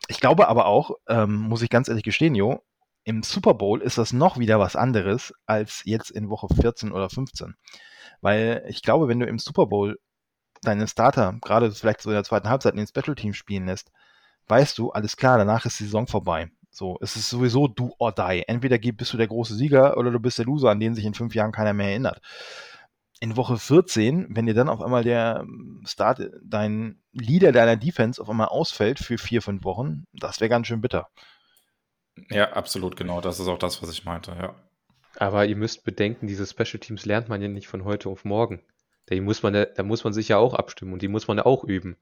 [0.08, 2.62] Ich glaube aber auch, ähm, muss ich ganz ehrlich gestehen, Jo,
[3.04, 7.10] im Super Bowl ist das noch wieder was anderes als jetzt in Woche 14 oder
[7.10, 7.54] 15.
[8.20, 9.98] Weil ich glaube, wenn du im Super Bowl
[10.62, 13.92] deinen Starter, gerade vielleicht so in der zweiten Halbzeit in den Special Team spielen lässt,
[14.48, 16.50] weißt du, alles klar, danach ist die Saison vorbei.
[16.70, 18.42] So, es ist sowieso do or die.
[18.48, 21.14] Entweder bist du der große Sieger oder du bist der Loser, an den sich in
[21.14, 22.20] fünf Jahren keiner mehr erinnert.
[23.20, 28.20] In Woche 14, wenn dir dann auf einmal der ähm, Start, dein Leader deiner Defense
[28.20, 31.08] auf einmal ausfällt für vier, fünf Wochen, das wäre ganz schön bitter.
[32.30, 33.20] Ja, absolut, genau.
[33.20, 34.54] Das ist auch das, was ich meinte, ja.
[35.16, 38.60] Aber ihr müsst bedenken, diese Special Teams lernt man ja nicht von heute auf morgen.
[39.06, 41.46] Da muss man, da muss man sich ja auch abstimmen und die muss man ja
[41.46, 41.96] auch üben.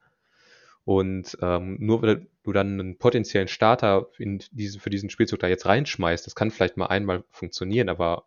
[0.85, 5.47] Und ähm, nur weil du dann einen potenziellen Starter in diese, für diesen Spielzug da
[5.47, 8.25] jetzt reinschmeißt, das kann vielleicht mal einmal funktionieren, aber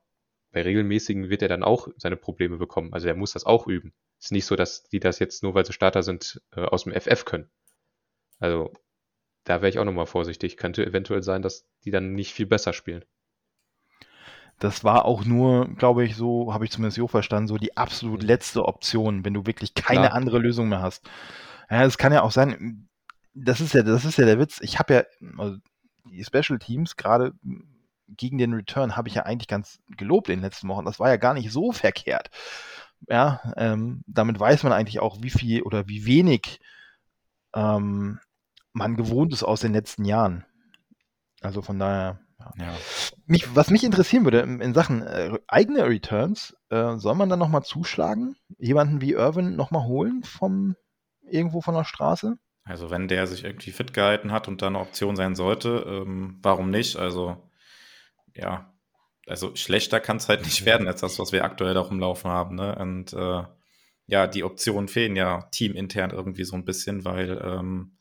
[0.52, 2.94] bei regelmäßigen wird er dann auch seine Probleme bekommen.
[2.94, 3.92] Also er muss das auch üben.
[4.18, 6.84] Es ist nicht so, dass die das jetzt nur, weil sie Starter sind, äh, aus
[6.84, 7.50] dem FF können.
[8.38, 8.72] Also
[9.44, 10.56] da wäre ich auch nochmal vorsichtig.
[10.56, 13.04] Könnte eventuell sein, dass die dann nicht viel besser spielen.
[14.58, 18.22] Das war auch nur, glaube ich, so, habe ich zumindest so verstanden, so die absolut
[18.22, 18.28] mhm.
[18.28, 20.14] letzte Option, wenn du wirklich keine Klar.
[20.14, 21.08] andere Lösung mehr hast.
[21.70, 22.88] Ja, es kann ja auch sein,
[23.34, 24.60] das ist ja, das ist ja der Witz.
[24.62, 25.02] Ich habe ja,
[25.38, 25.58] also
[26.10, 27.32] die Special Teams, gerade
[28.08, 30.84] gegen den Return, habe ich ja eigentlich ganz gelobt in den letzten Wochen.
[30.84, 32.30] Das war ja gar nicht so verkehrt.
[33.08, 36.60] Ja, ähm, damit weiß man eigentlich auch, wie viel oder wie wenig
[37.54, 38.20] ähm,
[38.72, 40.44] man gewohnt ist aus den letzten Jahren.
[41.40, 42.20] Also von daher.
[42.38, 42.52] Ja.
[42.66, 42.74] Ja.
[43.26, 47.38] Mich, was mich interessieren würde in, in Sachen äh, eigene Returns, äh, soll man dann
[47.38, 48.36] nochmal zuschlagen?
[48.58, 50.76] Jemanden wie Irvin nochmal holen vom
[51.30, 52.36] irgendwo von der Straße?
[52.64, 56.38] Also wenn der sich irgendwie fit gehalten hat und da eine Option sein sollte, ähm,
[56.42, 56.96] warum nicht?
[56.96, 57.50] Also
[58.34, 58.72] ja,
[59.26, 62.56] also schlechter kann es halt nicht werden als das, was wir aktuell da rumlaufen haben.
[62.56, 62.74] Ne?
[62.76, 63.42] Und äh,
[64.06, 67.98] ja, die Optionen fehlen ja teamintern irgendwie so ein bisschen, weil ähm,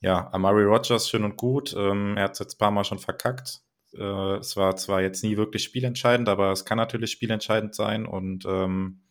[0.00, 2.98] ja, Amari Rogers schön und gut, ähm, er hat es jetzt ein paar Mal schon
[2.98, 3.60] verkackt.
[3.94, 8.06] Äh, es war zwar jetzt nie wirklich spielentscheidend, aber es kann natürlich spielentscheidend sein.
[8.06, 9.02] Und ähm,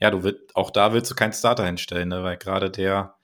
[0.00, 2.22] ja, du willst, auch da willst du keinen Starter hinstellen, ne?
[2.22, 3.16] weil gerade der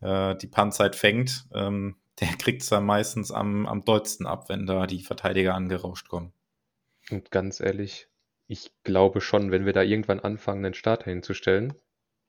[0.00, 4.66] äh, die Panzeit fängt, ähm, der kriegt es dann meistens am, am dollsten ab, wenn
[4.66, 6.32] da die Verteidiger angerauscht kommen.
[7.10, 8.08] Und ganz ehrlich,
[8.48, 11.74] ich glaube schon, wenn wir da irgendwann anfangen, einen Starter hinzustellen,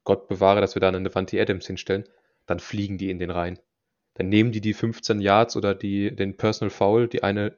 [0.03, 2.07] Gott bewahre, dass wir da einen Devante Adams hinstellen,
[2.45, 3.59] dann fliegen die in den Reihen.
[4.15, 7.57] Dann nehmen die die 15 Yards oder die, den Personal Foul, die eine,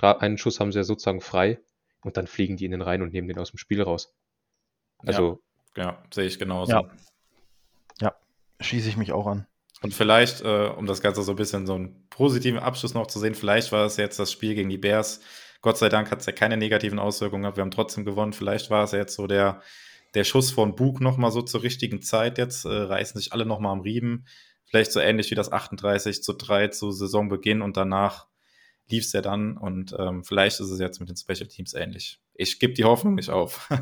[0.00, 1.60] einen Schuss haben sie ja sozusagen frei
[2.02, 4.14] und dann fliegen die in den Reihen und nehmen den aus dem Spiel raus.
[5.06, 5.42] Also.
[5.76, 6.72] Ja, ja sehe ich genauso.
[6.72, 6.90] Ja.
[8.00, 8.14] ja,
[8.60, 9.46] schieße ich mich auch an.
[9.82, 13.18] Und vielleicht, äh, um das Ganze so ein bisschen so einen positiven Abschluss noch zu
[13.18, 15.20] sehen, vielleicht war es jetzt das Spiel gegen die Bears.
[15.60, 17.58] Gott sei Dank hat es ja keine negativen Auswirkungen gehabt.
[17.58, 18.32] Wir haben trotzdem gewonnen.
[18.32, 19.60] Vielleicht war es ja jetzt so der,
[20.14, 22.38] der Schuss von Bug nochmal so zur richtigen Zeit.
[22.38, 24.26] Jetzt äh, reißen sich alle nochmal am Riemen.
[24.64, 28.26] Vielleicht so ähnlich wie das 38 zu 3 zu Saisonbeginn und danach
[28.88, 29.56] lief es ja dann.
[29.56, 32.20] Und ähm, vielleicht ist es jetzt mit den Special Teams ähnlich.
[32.34, 33.68] Ich gebe die Hoffnung nicht auf.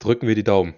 [0.00, 0.74] Drücken wir die Daumen.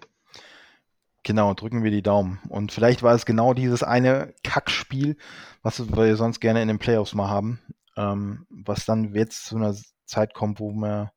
[1.23, 2.41] Genau, drücken wir die Daumen.
[2.49, 5.17] Und vielleicht war es genau dieses eine Kackspiel,
[5.63, 7.61] was wir sonst gerne in den Playoffs mal haben,
[7.97, 11.13] ähm, was dann jetzt zu einer Zeit kommt, wo wir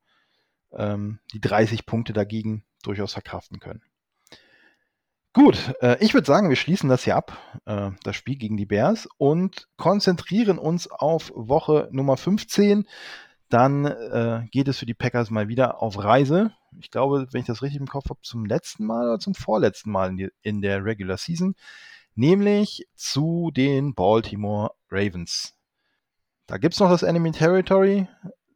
[0.71, 3.81] ähm, die 30 Punkte dagegen durchaus verkraften können.
[5.33, 8.67] Gut, äh, ich würde sagen, wir schließen das hier ab, äh, das Spiel gegen die
[8.67, 12.87] Bears, und konzentrieren uns auf Woche Nummer 15.
[13.49, 17.47] Dann äh, geht es für die Packers mal wieder auf Reise ich glaube, wenn ich
[17.47, 20.61] das richtig im Kopf habe, zum letzten Mal oder zum vorletzten Mal in, die, in
[20.61, 21.55] der Regular Season,
[22.15, 25.53] nämlich zu den Baltimore Ravens.
[26.47, 28.07] Da gibt es noch das Enemy Territory,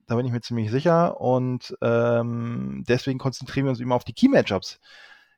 [0.07, 4.13] da bin ich mir ziemlich sicher und ähm, deswegen konzentrieren wir uns immer auf die
[4.13, 4.79] Key Matchups.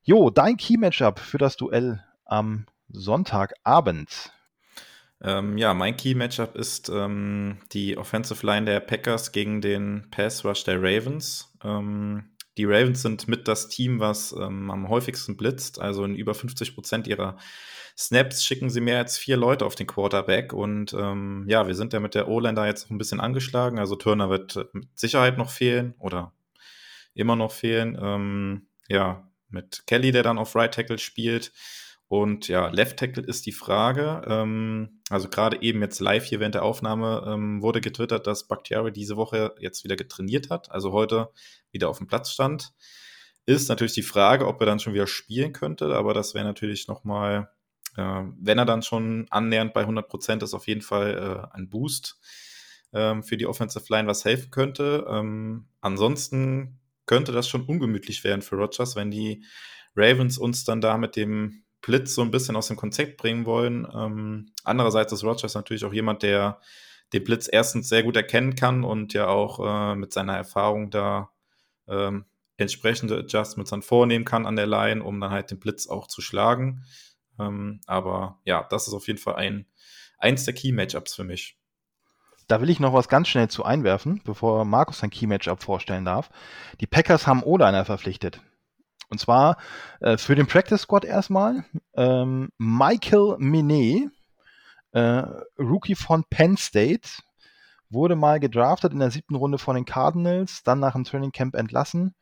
[0.03, 4.33] Jo, dein Key Matchup für das Duell am Sonntagabend.
[5.23, 10.43] Ähm, ja, mein Key Matchup ist ähm, die Offensive Line der Packers gegen den Pass
[10.43, 11.53] Rush der Ravens.
[11.63, 15.79] Ähm, die Ravens sind mit das Team, was ähm, am häufigsten blitzt.
[15.79, 17.37] Also in über 50 Prozent ihrer
[17.97, 20.53] Snaps schicken sie mehr als vier Leute auf den Quarterback.
[20.53, 23.79] Und ähm, ja, wir sind ja mit der O-Line jetzt noch ein bisschen angeschlagen.
[23.79, 26.33] Also Turner wird äh, mit Sicherheit noch fehlen oder
[27.13, 27.97] immer noch fehlen.
[28.01, 31.51] Ähm, ja, mit Kelly, der dann auf Right Tackle spielt.
[32.11, 34.21] Und ja, Left Tackle ist die Frage.
[34.27, 38.91] Ähm, also gerade eben jetzt live hier während der Aufnahme ähm, wurde getwittert, dass Bakhtiari
[38.91, 41.29] diese Woche jetzt wieder getrainiert hat, also heute
[41.71, 42.73] wieder auf dem Platz stand.
[43.45, 46.89] Ist natürlich die Frage, ob er dann schon wieder spielen könnte, aber das wäre natürlich
[46.89, 47.49] nochmal,
[47.95, 51.69] äh, wenn er dann schon annähernd bei 100 Prozent ist, auf jeden Fall äh, ein
[51.69, 52.19] Boost
[52.91, 55.05] ähm, für die Offensive Line, was helfen könnte.
[55.07, 59.45] Ähm, ansonsten könnte das schon ungemütlich werden für Rogers, wenn die
[59.95, 63.87] Ravens uns dann da mit dem Blitz so ein bisschen aus dem Konzept bringen wollen.
[63.93, 66.59] Ähm, andererseits ist Rogers natürlich auch jemand, der
[67.13, 71.31] den Blitz erstens sehr gut erkennen kann und ja auch äh, mit seiner Erfahrung da
[71.87, 72.25] ähm,
[72.57, 76.21] entsprechende Adjustments dann vornehmen kann an der Line, um dann halt den Blitz auch zu
[76.21, 76.85] schlagen.
[77.39, 79.65] Ähm, aber ja, das ist auf jeden Fall ein,
[80.17, 81.57] eins der Key-Matchups für mich.
[82.47, 86.29] Da will ich noch was ganz schnell zu einwerfen, bevor Markus sein Key-Matchup vorstellen darf.
[86.79, 88.41] Die Packers haben O-Liner verpflichtet.
[89.11, 89.57] Und zwar
[89.99, 94.09] äh, für den Practice Squad erstmal ähm, Michael Minet,
[94.93, 95.23] äh,
[95.59, 97.09] Rookie von Penn State,
[97.89, 101.55] wurde mal gedraftet in der siebten Runde von den Cardinals, dann nach dem Training Camp
[101.55, 102.15] entlassen,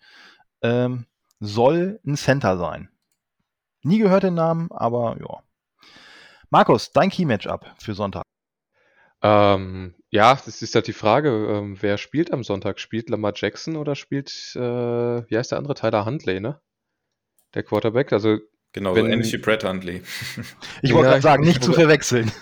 [0.63, 1.05] ähm,
[1.39, 2.89] soll ein Center sein.
[3.83, 5.43] Nie gehört den Namen, aber ja.
[6.49, 8.23] Markus, dein Key-Matchup für Sonntag.
[9.21, 12.79] Ähm, ja, das ist halt die Frage, ähm, wer spielt am Sonntag?
[12.79, 16.59] Spielt Lamar Jackson oder spielt, äh, wie heißt der andere, Tyler Huntley, ne?
[17.53, 18.13] Der Quarterback.
[18.13, 18.39] Also
[18.71, 20.03] Genau, wenn, so ähnlich wie Brett Huntley.
[20.81, 22.31] Ich wollte ja, gerade sagen, nicht zu verwechseln.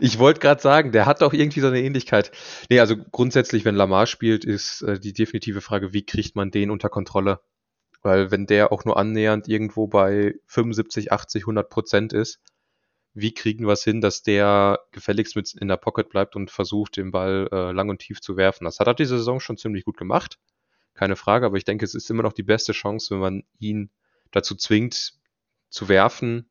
[0.00, 2.32] Ich wollte gerade sagen, der hat doch irgendwie so eine Ähnlichkeit.
[2.68, 6.70] Nee, also grundsätzlich, wenn Lamar spielt, ist äh, die definitive Frage, wie kriegt man den
[6.70, 7.40] unter Kontrolle?
[8.02, 12.40] Weil wenn der auch nur annähernd irgendwo bei 75, 80, 100 Prozent ist,
[13.14, 16.96] wie kriegen wir es hin, dass der gefälligst mit in der Pocket bleibt und versucht,
[16.96, 18.64] den Ball äh, lang und tief zu werfen?
[18.64, 20.38] Das hat er diese Saison schon ziemlich gut gemacht.
[20.94, 23.90] Keine Frage, aber ich denke, es ist immer noch die beste Chance, wenn man ihn
[24.32, 25.14] dazu zwingt,
[25.70, 26.50] zu werfen,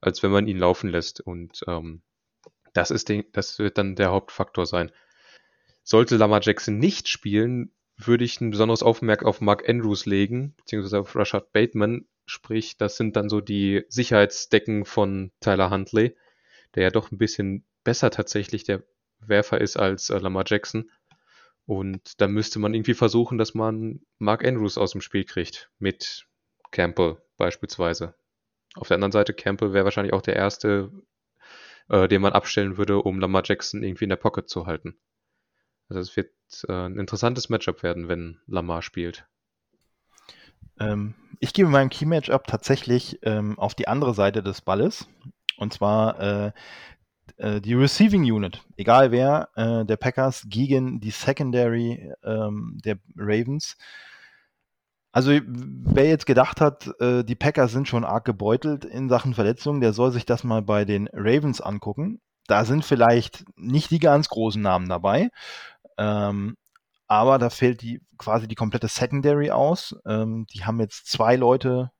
[0.00, 1.20] als wenn man ihn laufen lässt.
[1.20, 2.02] Und ähm,
[2.72, 4.92] das, ist den, das wird dann der Hauptfaktor sein.
[5.82, 11.00] Sollte Lamar Jackson nicht spielen, würde ich ein besonderes Augenmerk auf Mark Andrews legen, beziehungsweise
[11.00, 12.06] auf Rashad Bateman.
[12.24, 16.16] Sprich, das sind dann so die Sicherheitsdecken von Tyler Huntley,
[16.74, 18.84] der ja doch ein bisschen besser tatsächlich der
[19.20, 20.90] Werfer ist als äh, Lamar Jackson.
[21.66, 25.70] Und da müsste man irgendwie versuchen, dass man Mark Andrews aus dem Spiel kriegt.
[25.78, 26.26] Mit
[26.72, 28.14] Campbell beispielsweise.
[28.74, 30.90] Auf der anderen Seite, Campbell wäre wahrscheinlich auch der erste,
[31.88, 34.96] äh, den man abstellen würde, um Lamar Jackson irgendwie in der Pocket zu halten.
[35.88, 36.30] Also es wird
[36.68, 39.26] äh, ein interessantes Matchup werden, wenn Lamar spielt.
[40.80, 45.06] Ähm, ich gebe meinem Key-Matchup tatsächlich ähm, auf die andere Seite des Balles.
[45.58, 46.52] Und zwar äh,
[47.36, 53.76] äh, die Receiving Unit, egal wer, äh, der Packers gegen die Secondary ähm, der Ravens.
[55.12, 59.82] Also wer jetzt gedacht hat, äh, die Packers sind schon arg gebeutelt in Sachen Verletzungen,
[59.82, 62.20] der soll sich das mal bei den Ravens angucken.
[62.46, 65.30] Da sind vielleicht nicht die ganz großen Namen dabei,
[65.98, 66.56] ähm,
[67.06, 69.94] aber da fällt die quasi die komplette Secondary aus.
[70.06, 71.92] Ähm, die haben jetzt zwei Leute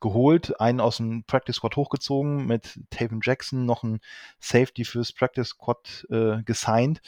[0.00, 4.00] geholt, einen aus dem Practice Squad hochgezogen, mit Taven Jackson noch ein
[4.40, 7.00] Safety fürs Practice Squad äh, gesigned.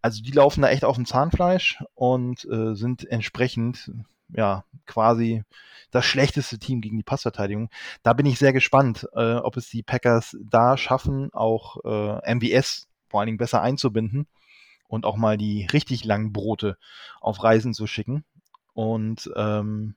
[0.00, 3.90] Also die laufen da echt auf dem Zahnfleisch und äh, sind entsprechend
[4.28, 5.44] ja quasi
[5.90, 7.70] das schlechteste Team gegen die Passverteidigung.
[8.02, 12.88] Da bin ich sehr gespannt, äh, ob es die Packers da schaffen, auch äh, MVS
[13.08, 14.26] vor allen Dingen besser einzubinden
[14.88, 16.78] und auch mal die richtig langen Brote
[17.20, 18.24] auf Reisen zu schicken.
[18.74, 19.96] Und ähm,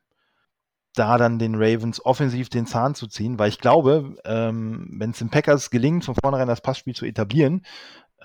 [0.96, 5.20] da dann den Ravens offensiv den Zahn zu ziehen, weil ich glaube, ähm, wenn es
[5.20, 7.66] den Packers gelingt, von vornherein das Passspiel zu etablieren,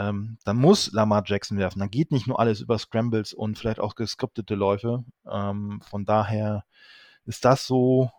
[0.00, 1.80] ähm, dann muss Lamar Jackson werfen.
[1.80, 5.04] Dann geht nicht nur alles über Scrambles und vielleicht auch geskriptete Läufe.
[5.30, 6.64] Ähm, von daher
[7.26, 8.10] ist das so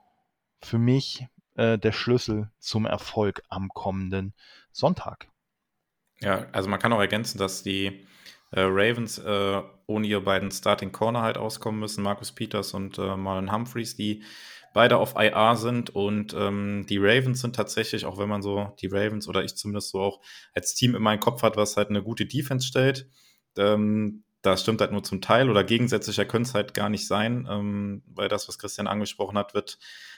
[0.61, 1.25] für mich
[1.55, 4.33] äh, der Schlüssel zum Erfolg am kommenden
[4.71, 5.27] Sonntag.
[6.19, 8.05] Ja, also man kann auch ergänzen, dass die
[8.51, 13.15] äh, Ravens äh, ohne ihre beiden Starting Corner halt auskommen müssen, Marcus Peters und äh,
[13.17, 14.23] Marlon Humphreys, die
[14.73, 18.87] beide auf IR sind und ähm, die Ravens sind tatsächlich, auch wenn man so die
[18.87, 20.21] Ravens oder ich zumindest so auch
[20.53, 23.09] als Team in meinem Kopf hat, was halt eine gute Defense stellt,
[23.57, 27.47] ähm, das stimmt halt nur zum Teil oder gegensätzlicher könnte es halt gar nicht sein,
[27.49, 29.77] ähm, weil das, was Christian angesprochen hat, wird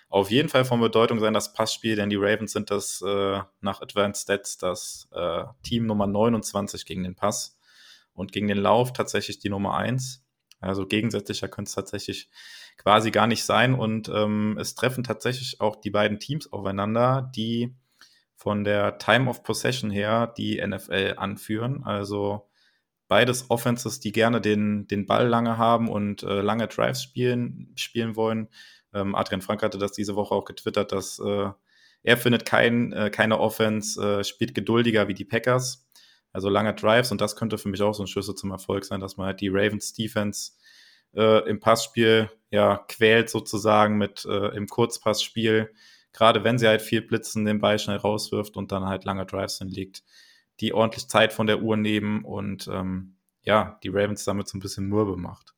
[0.10, 3.82] auf jeden Fall von Bedeutung sein, das Passspiel, denn die Ravens sind das äh, nach
[3.82, 7.58] Advanced Stats das äh, Team Nummer 29 gegen den Pass
[8.14, 10.24] und gegen den Lauf tatsächlich die Nummer eins.
[10.62, 12.30] Also gegensätzlicher könnte es tatsächlich
[12.78, 13.74] quasi gar nicht sein.
[13.74, 17.76] Und ähm, es treffen tatsächlich auch die beiden Teams aufeinander, die
[18.36, 21.84] von der Time of Possession her die NFL anführen.
[21.84, 22.50] Also
[23.08, 28.16] beides Offenses, die gerne den, den Ball lange haben und äh, lange Drives spielen, spielen
[28.16, 28.50] wollen.
[28.94, 31.50] Ähm, Adrian Frank hatte das diese Woche auch getwittert, dass äh,
[32.04, 35.88] er findet kein, äh, keine Offense, äh, spielt geduldiger wie die Packers.
[36.32, 39.00] Also lange Drives und das könnte für mich auch so ein Schlüssel zum Erfolg sein,
[39.00, 40.54] dass man halt die Ravens Defense
[41.16, 45.74] äh, im Passspiel ja quält sozusagen mit äh, im Kurzpassspiel,
[46.14, 49.58] gerade wenn sie halt viel blitzen, den Ball schnell rauswirft und dann halt lange Drives
[49.58, 50.04] hinlegt,
[50.60, 54.62] die ordentlich Zeit von der Uhr nehmen und ähm, ja, die Ravens damit so ein
[54.62, 55.56] bisschen mürbe macht.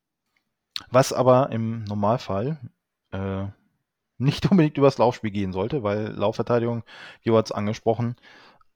[0.90, 2.62] Was aber im Normalfall
[3.12, 3.48] äh,
[4.18, 6.84] nicht unbedingt übers Laufspiel gehen sollte, weil Laufverteidigung,
[7.24, 8.16] wie war es angesprochen,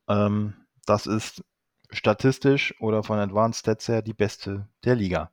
[0.09, 0.55] ähm,
[0.85, 1.41] das ist
[1.89, 5.31] statistisch oder von Advanced Stats her die beste der Liga.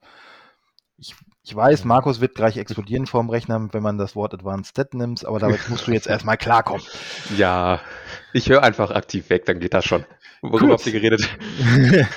[0.98, 1.16] Ich,
[1.46, 5.24] ich weiß, Markus wird gleich explodieren vorm Rechner, wenn man das Wort Advanced Stat nimmt,
[5.24, 6.84] aber damit musst du jetzt erstmal klarkommen.
[7.36, 7.80] Ja,
[8.32, 10.04] ich höre einfach aktiv weg, dann geht das schon.
[10.42, 11.28] Worüber habt ihr geredet?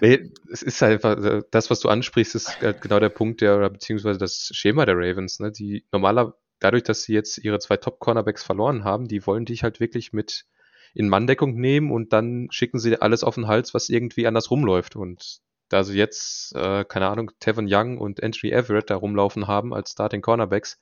[0.00, 3.56] nee, es ist halt einfach, das, was du ansprichst, ist halt genau der Punkt, der,
[3.56, 5.52] oder beziehungsweise das Schema der Ravens, ne?
[5.52, 9.78] Die normaler, dadurch, dass sie jetzt ihre zwei Top-Cornerbacks verloren haben, die wollen dich halt
[9.78, 10.46] wirklich mit
[10.94, 14.96] in Manndeckung nehmen und dann schicken sie alles auf den Hals, was irgendwie anders rumläuft.
[14.96, 19.74] Und da sie jetzt, äh, keine Ahnung, Tevin Young und Entry Everett da rumlaufen haben
[19.74, 20.80] als Starting Cornerbacks,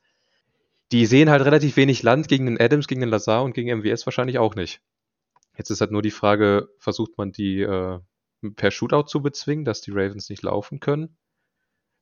[0.90, 4.06] die sehen halt relativ wenig Land gegen den Adams, gegen den Lazar und gegen MWS
[4.06, 4.82] wahrscheinlich auch nicht.
[5.56, 8.00] Jetzt ist halt nur die Frage, versucht man die äh,
[8.56, 11.16] per Shootout zu bezwingen, dass die Ravens nicht laufen können?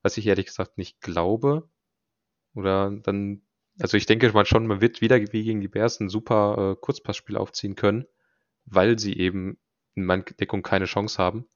[0.03, 1.69] Was ich ehrlich gesagt nicht glaube.
[2.55, 3.43] Oder dann
[3.81, 6.81] also ich denke mal schon, man wird wieder wie gegen die Bears ein super äh,
[6.81, 8.07] Kurzpassspiel aufziehen können,
[8.67, 9.59] weil sie eben
[9.95, 11.47] in Manndeckung keine Chance haben.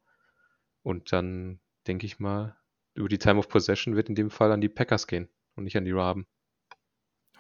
[0.85, 1.59] Und dann
[1.89, 2.57] denke ich mal,
[2.95, 5.76] über die Time of Possession wird in dem Fall an die Packers gehen und nicht
[5.76, 6.26] an die Raben.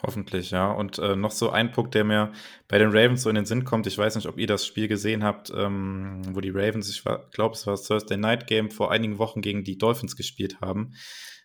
[0.02, 0.70] Hoffentlich, ja.
[0.72, 2.32] Und äh, noch so ein Punkt, der mir
[2.68, 3.86] bei den Ravens so in den Sinn kommt.
[3.86, 7.54] Ich weiß nicht, ob ihr das Spiel gesehen habt, ähm, wo die Ravens, ich glaube,
[7.54, 10.94] es war das Thursday Night Game, vor einigen Wochen gegen die Dolphins gespielt haben.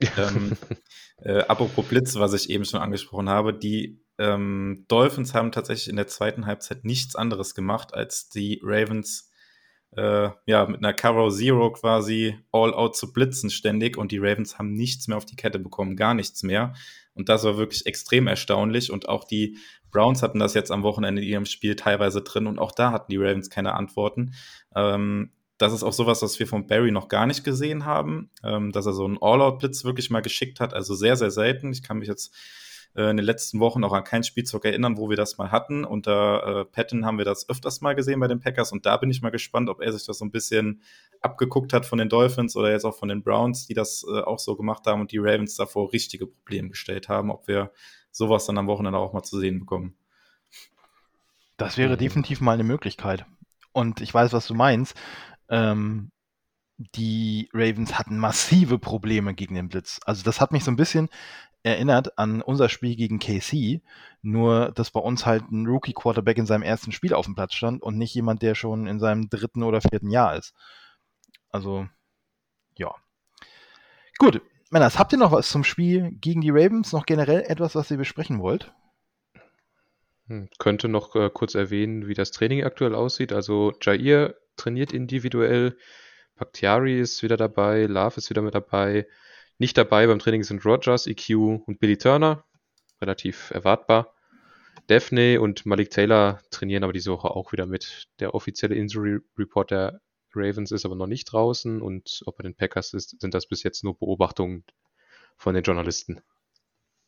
[0.18, 0.58] ähm,
[1.18, 5.96] äh, apropos Blitz, was ich eben schon angesprochen habe, die ähm, Dolphins haben tatsächlich in
[5.96, 9.29] der zweiten Halbzeit nichts anderes gemacht, als die Ravens
[9.96, 14.58] äh, ja, mit einer Cover Zero quasi all out zu blitzen ständig und die Ravens
[14.58, 16.74] haben nichts mehr auf die Kette bekommen, gar nichts mehr.
[17.14, 18.92] Und das war wirklich extrem erstaunlich.
[18.92, 19.58] Und auch die
[19.92, 23.12] Browns hatten das jetzt am Wochenende in ihrem Spiel teilweise drin und auch da hatten
[23.12, 24.34] die Ravens keine Antworten.
[24.76, 28.72] Ähm, das ist auch sowas, was wir von Barry noch gar nicht gesehen haben, ähm,
[28.72, 30.74] dass er so einen All-Out-Blitz wirklich mal geschickt hat.
[30.74, 31.74] Also sehr, sehr selten.
[31.74, 32.34] Ich kann mich jetzt
[32.96, 35.86] in den letzten Wochen auch an keinen Spielzug erinnern, wo wir das mal hatten.
[35.86, 39.12] Unter äh, Patton haben wir das öfters mal gesehen bei den Packers und da bin
[39.12, 40.82] ich mal gespannt, ob er sich das so ein bisschen
[41.22, 44.40] abgeguckt hat von den Dolphins oder jetzt auch von den Browns, die das äh, auch
[44.40, 47.72] so gemacht haben und die Ravens davor richtige Probleme gestellt haben, ob wir
[48.12, 49.96] sowas dann am Wochenende auch mal zu sehen bekommen.
[51.58, 52.00] Das wäre mhm.
[52.00, 53.26] definitiv mal eine Möglichkeit.
[53.72, 54.96] Und ich weiß, was du meinst.
[55.50, 56.12] Ähm,
[56.80, 60.00] die Ravens hatten massive Probleme gegen den Blitz.
[60.06, 61.10] Also das hat mich so ein bisschen
[61.62, 63.82] erinnert an unser Spiel gegen KC,
[64.22, 67.82] nur dass bei uns halt ein Rookie-Quarterback in seinem ersten Spiel auf dem Platz stand
[67.84, 70.54] und nicht jemand, der schon in seinem dritten oder vierten Jahr ist.
[71.50, 71.88] Also,
[72.78, 72.96] ja.
[74.18, 76.94] Gut, Männers, habt ihr noch was zum Spiel gegen die Ravens?
[76.94, 78.72] Noch generell etwas, was ihr besprechen wollt?
[80.28, 83.34] Hm, könnte noch äh, kurz erwähnen, wie das Training aktuell aussieht.
[83.34, 85.76] Also Jair trainiert individuell,
[86.40, 89.08] Bakhtiari ist wieder dabei, Love ist wieder mit dabei.
[89.58, 91.30] Nicht dabei beim Training sind Rogers, EQ
[91.66, 92.46] und Billy Turner.
[93.02, 94.16] Relativ erwartbar.
[94.88, 98.08] Daphne und Malik Taylor trainieren aber diese Woche auch wieder mit.
[98.20, 100.02] Der offizielle Injury Report der
[100.34, 103.64] Ravens ist aber noch nicht draußen und ob bei den Packers ist, sind das bis
[103.64, 104.64] jetzt nur Beobachtungen
[105.38, 106.22] von den Journalisten.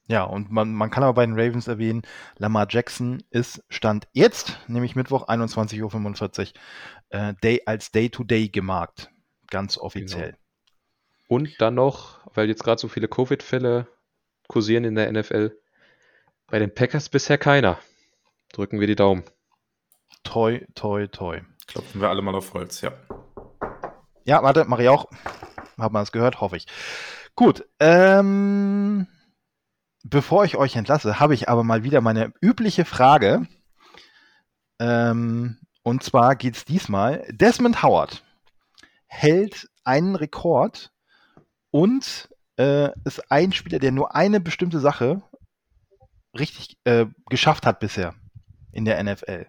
[0.07, 2.01] Ja, und man, man kann aber bei den Ravens erwähnen,
[2.38, 9.09] Lamar Jackson ist Stand jetzt, nämlich Mittwoch 21.45 Uhr, äh, Day, als Day-to-Day -Day gemarkt.
[9.52, 10.32] Ganz offiziell.
[10.32, 10.38] Genau.
[11.28, 13.88] Und dann noch, weil jetzt gerade so viele Covid-Fälle
[14.47, 15.56] kursieren in der NFL,
[16.47, 17.78] bei den Packers bisher keiner.
[18.52, 19.24] Drücken wir die Daumen.
[20.24, 21.41] Toi, toi, toi.
[21.68, 22.91] Klopfen wir alle mal auf Holz, ja.
[24.26, 25.10] Ja, warte, mache ich auch.
[25.78, 26.68] Hat man es gehört, hoffe ich.
[27.36, 29.08] Gut, ähm,
[30.04, 33.47] bevor ich euch entlasse, habe ich aber mal wieder meine übliche Frage.
[34.80, 38.24] Ähm, und zwar geht es diesmal, Desmond Howard
[39.12, 40.91] hält einen Rekord
[41.70, 45.22] und äh, ist ein Spieler, der nur eine bestimmte Sache
[46.38, 48.16] richtig äh, geschafft hat bisher
[48.72, 49.47] in der NFL.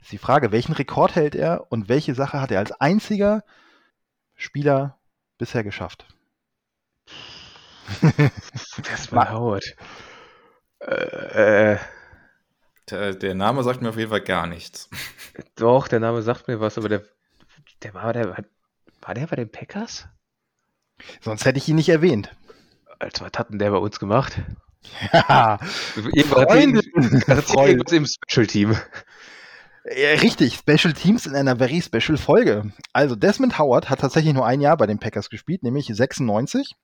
[0.00, 3.44] Ist die Frage, welchen Rekord hält er und welche Sache hat er als einziger
[4.34, 4.98] Spieler
[5.38, 6.04] bisher geschafft?
[8.82, 9.76] das war Howard.
[10.80, 11.78] Äh, äh,
[12.90, 14.90] der, der, Name sagt mir auf jeden Fall gar nichts.
[15.54, 17.04] Doch, der Name sagt mir was, aber der,
[17.82, 18.36] der war der
[19.00, 20.06] war der bei den Packers?
[21.20, 22.34] Sonst hätte ich ihn nicht erwähnt.
[22.98, 24.40] Als was hat denn der bei uns gemacht?
[25.12, 25.58] Ja,
[26.14, 26.86] irgendwas,
[27.54, 28.76] irgendwas im Special Team.
[29.84, 32.72] Ja, richtig, Special Teams in einer very special Folge.
[32.92, 36.74] Also Desmond Howard hat tatsächlich nur ein Jahr bei den Packers gespielt, nämlich 96.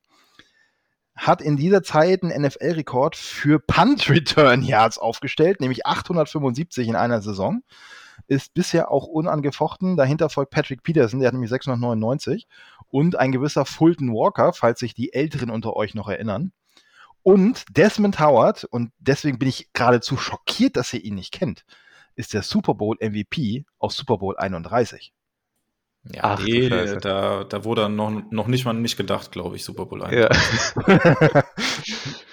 [1.17, 7.21] Hat in dieser Zeit einen NFL-Rekord für Punt Return Yards aufgestellt, nämlich 875 in einer
[7.21, 7.63] Saison
[8.27, 9.97] ist bisher auch unangefochten.
[9.97, 12.47] Dahinter folgt Patrick Peterson, der hat nämlich 699
[12.89, 16.53] und ein gewisser Fulton Walker, falls sich die Älteren unter euch noch erinnern.
[17.23, 21.65] Und Desmond Howard, und deswegen bin ich geradezu schockiert, dass ihr ihn nicht kennt,
[22.17, 25.13] ist der Super Bowl MVP aus Super Bowl 31.
[26.13, 29.87] Ja, Ach, nee, da, da wurde noch, noch nicht mal nicht gedacht, glaube ich, Super
[29.87, 30.15] Bowl 1.
[30.15, 30.29] Ja.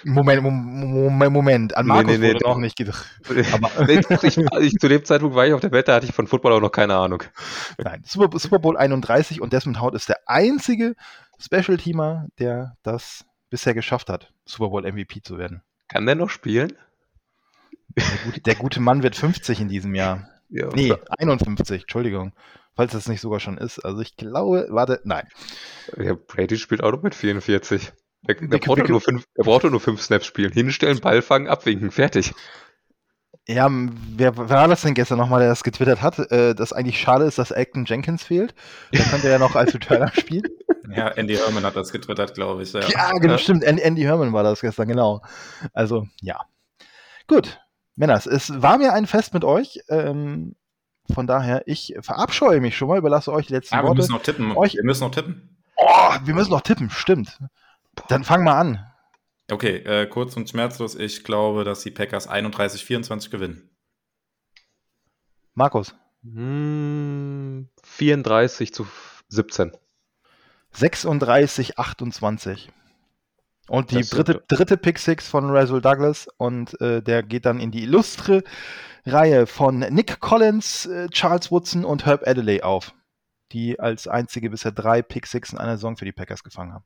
[0.04, 1.76] Moment, Moment, Moment.
[1.76, 3.06] An Markus nee, nee, wurde nee, noch nicht gedacht.
[3.52, 6.52] Aber ich, ich, zu dem Zeitpunkt war ich auf der Wette, hatte ich von Football
[6.52, 7.22] auch noch keine Ahnung.
[7.78, 10.94] Nein, Super, Super Bowl 31 und Desmond Howard ist der einzige
[11.38, 15.62] Special-Teamer, der das bisher geschafft hat, Super Bowl MVP zu werden.
[15.88, 16.74] Kann der noch spielen?
[17.96, 20.28] Der gute, der gute Mann wird 50 in diesem Jahr.
[20.50, 22.34] Ja, nee, 51, Entschuldigung
[22.74, 23.78] falls es nicht sogar schon ist.
[23.80, 25.26] Also ich glaube, warte, nein.
[25.96, 27.92] Ja, Brady spielt auch noch mit 44.
[28.22, 30.52] Der, der, braucht nur fünf, der braucht nur fünf Snaps spielen.
[30.52, 32.32] Hinstellen, Ball fangen, abwinken, fertig.
[33.48, 37.00] Ja, wer, wer war das denn gestern nochmal, der das getwittert hat, äh, dass eigentlich
[37.00, 38.54] schade ist, dass Acton Jenkins fehlt?
[38.92, 40.48] Der könnte ja noch als Returner spielen.
[40.94, 42.72] Ja, Andy Herman hat das getwittert, glaube ich.
[42.72, 43.38] Ja, ja genau, ja.
[43.38, 43.64] stimmt.
[43.64, 45.22] Andy, Andy Herman war das gestern, genau.
[45.72, 46.38] Also, ja.
[47.26, 47.60] Gut,
[47.96, 49.80] Männers, es war mir ein Fest mit euch.
[49.88, 50.54] Ähm,
[51.12, 53.96] von daher, ich verabscheue mich schon mal, überlasse euch die letzten ah, Worte.
[53.96, 54.56] Wir müssen noch tippen.
[54.56, 55.56] Euch, wir müssen noch tippen.
[55.76, 57.38] Oh, wir müssen noch tippen, stimmt.
[58.08, 58.86] Dann fang mal an.
[59.50, 60.94] Okay, äh, kurz und schmerzlos.
[60.94, 63.70] Ich glaube, dass die Packers 31-24 gewinnen.
[65.54, 65.94] Markus.
[66.22, 68.86] Hm, 34 zu
[69.28, 69.72] 17.
[70.72, 72.70] 36, 28.
[73.68, 77.70] Und die dritte, dritte Pick Six von Rasul Douglas und äh, der geht dann in
[77.70, 78.42] die illustre
[79.06, 82.92] Reihe von Nick Collins, äh, Charles Woodson und Herb Adelaide auf,
[83.52, 86.84] die als einzige bisher drei Pick Six in einer Saison für die Packers gefangen haben.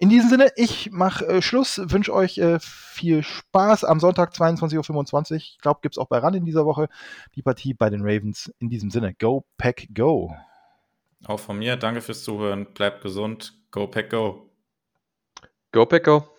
[0.00, 5.30] In diesem Sinne, ich mache äh, Schluss, wünsche euch äh, viel Spaß am Sonntag 22.25
[5.32, 5.36] Uhr.
[5.36, 6.88] Ich glaube, gibt es auch bei RAN in dieser Woche
[7.34, 8.52] die Partie bei den Ravens.
[8.60, 10.32] In diesem Sinne, go Pack Go.
[11.26, 14.47] Auch von mir, danke fürs Zuhören, bleibt gesund, go Pack Go.
[15.72, 16.37] Go Pack Go.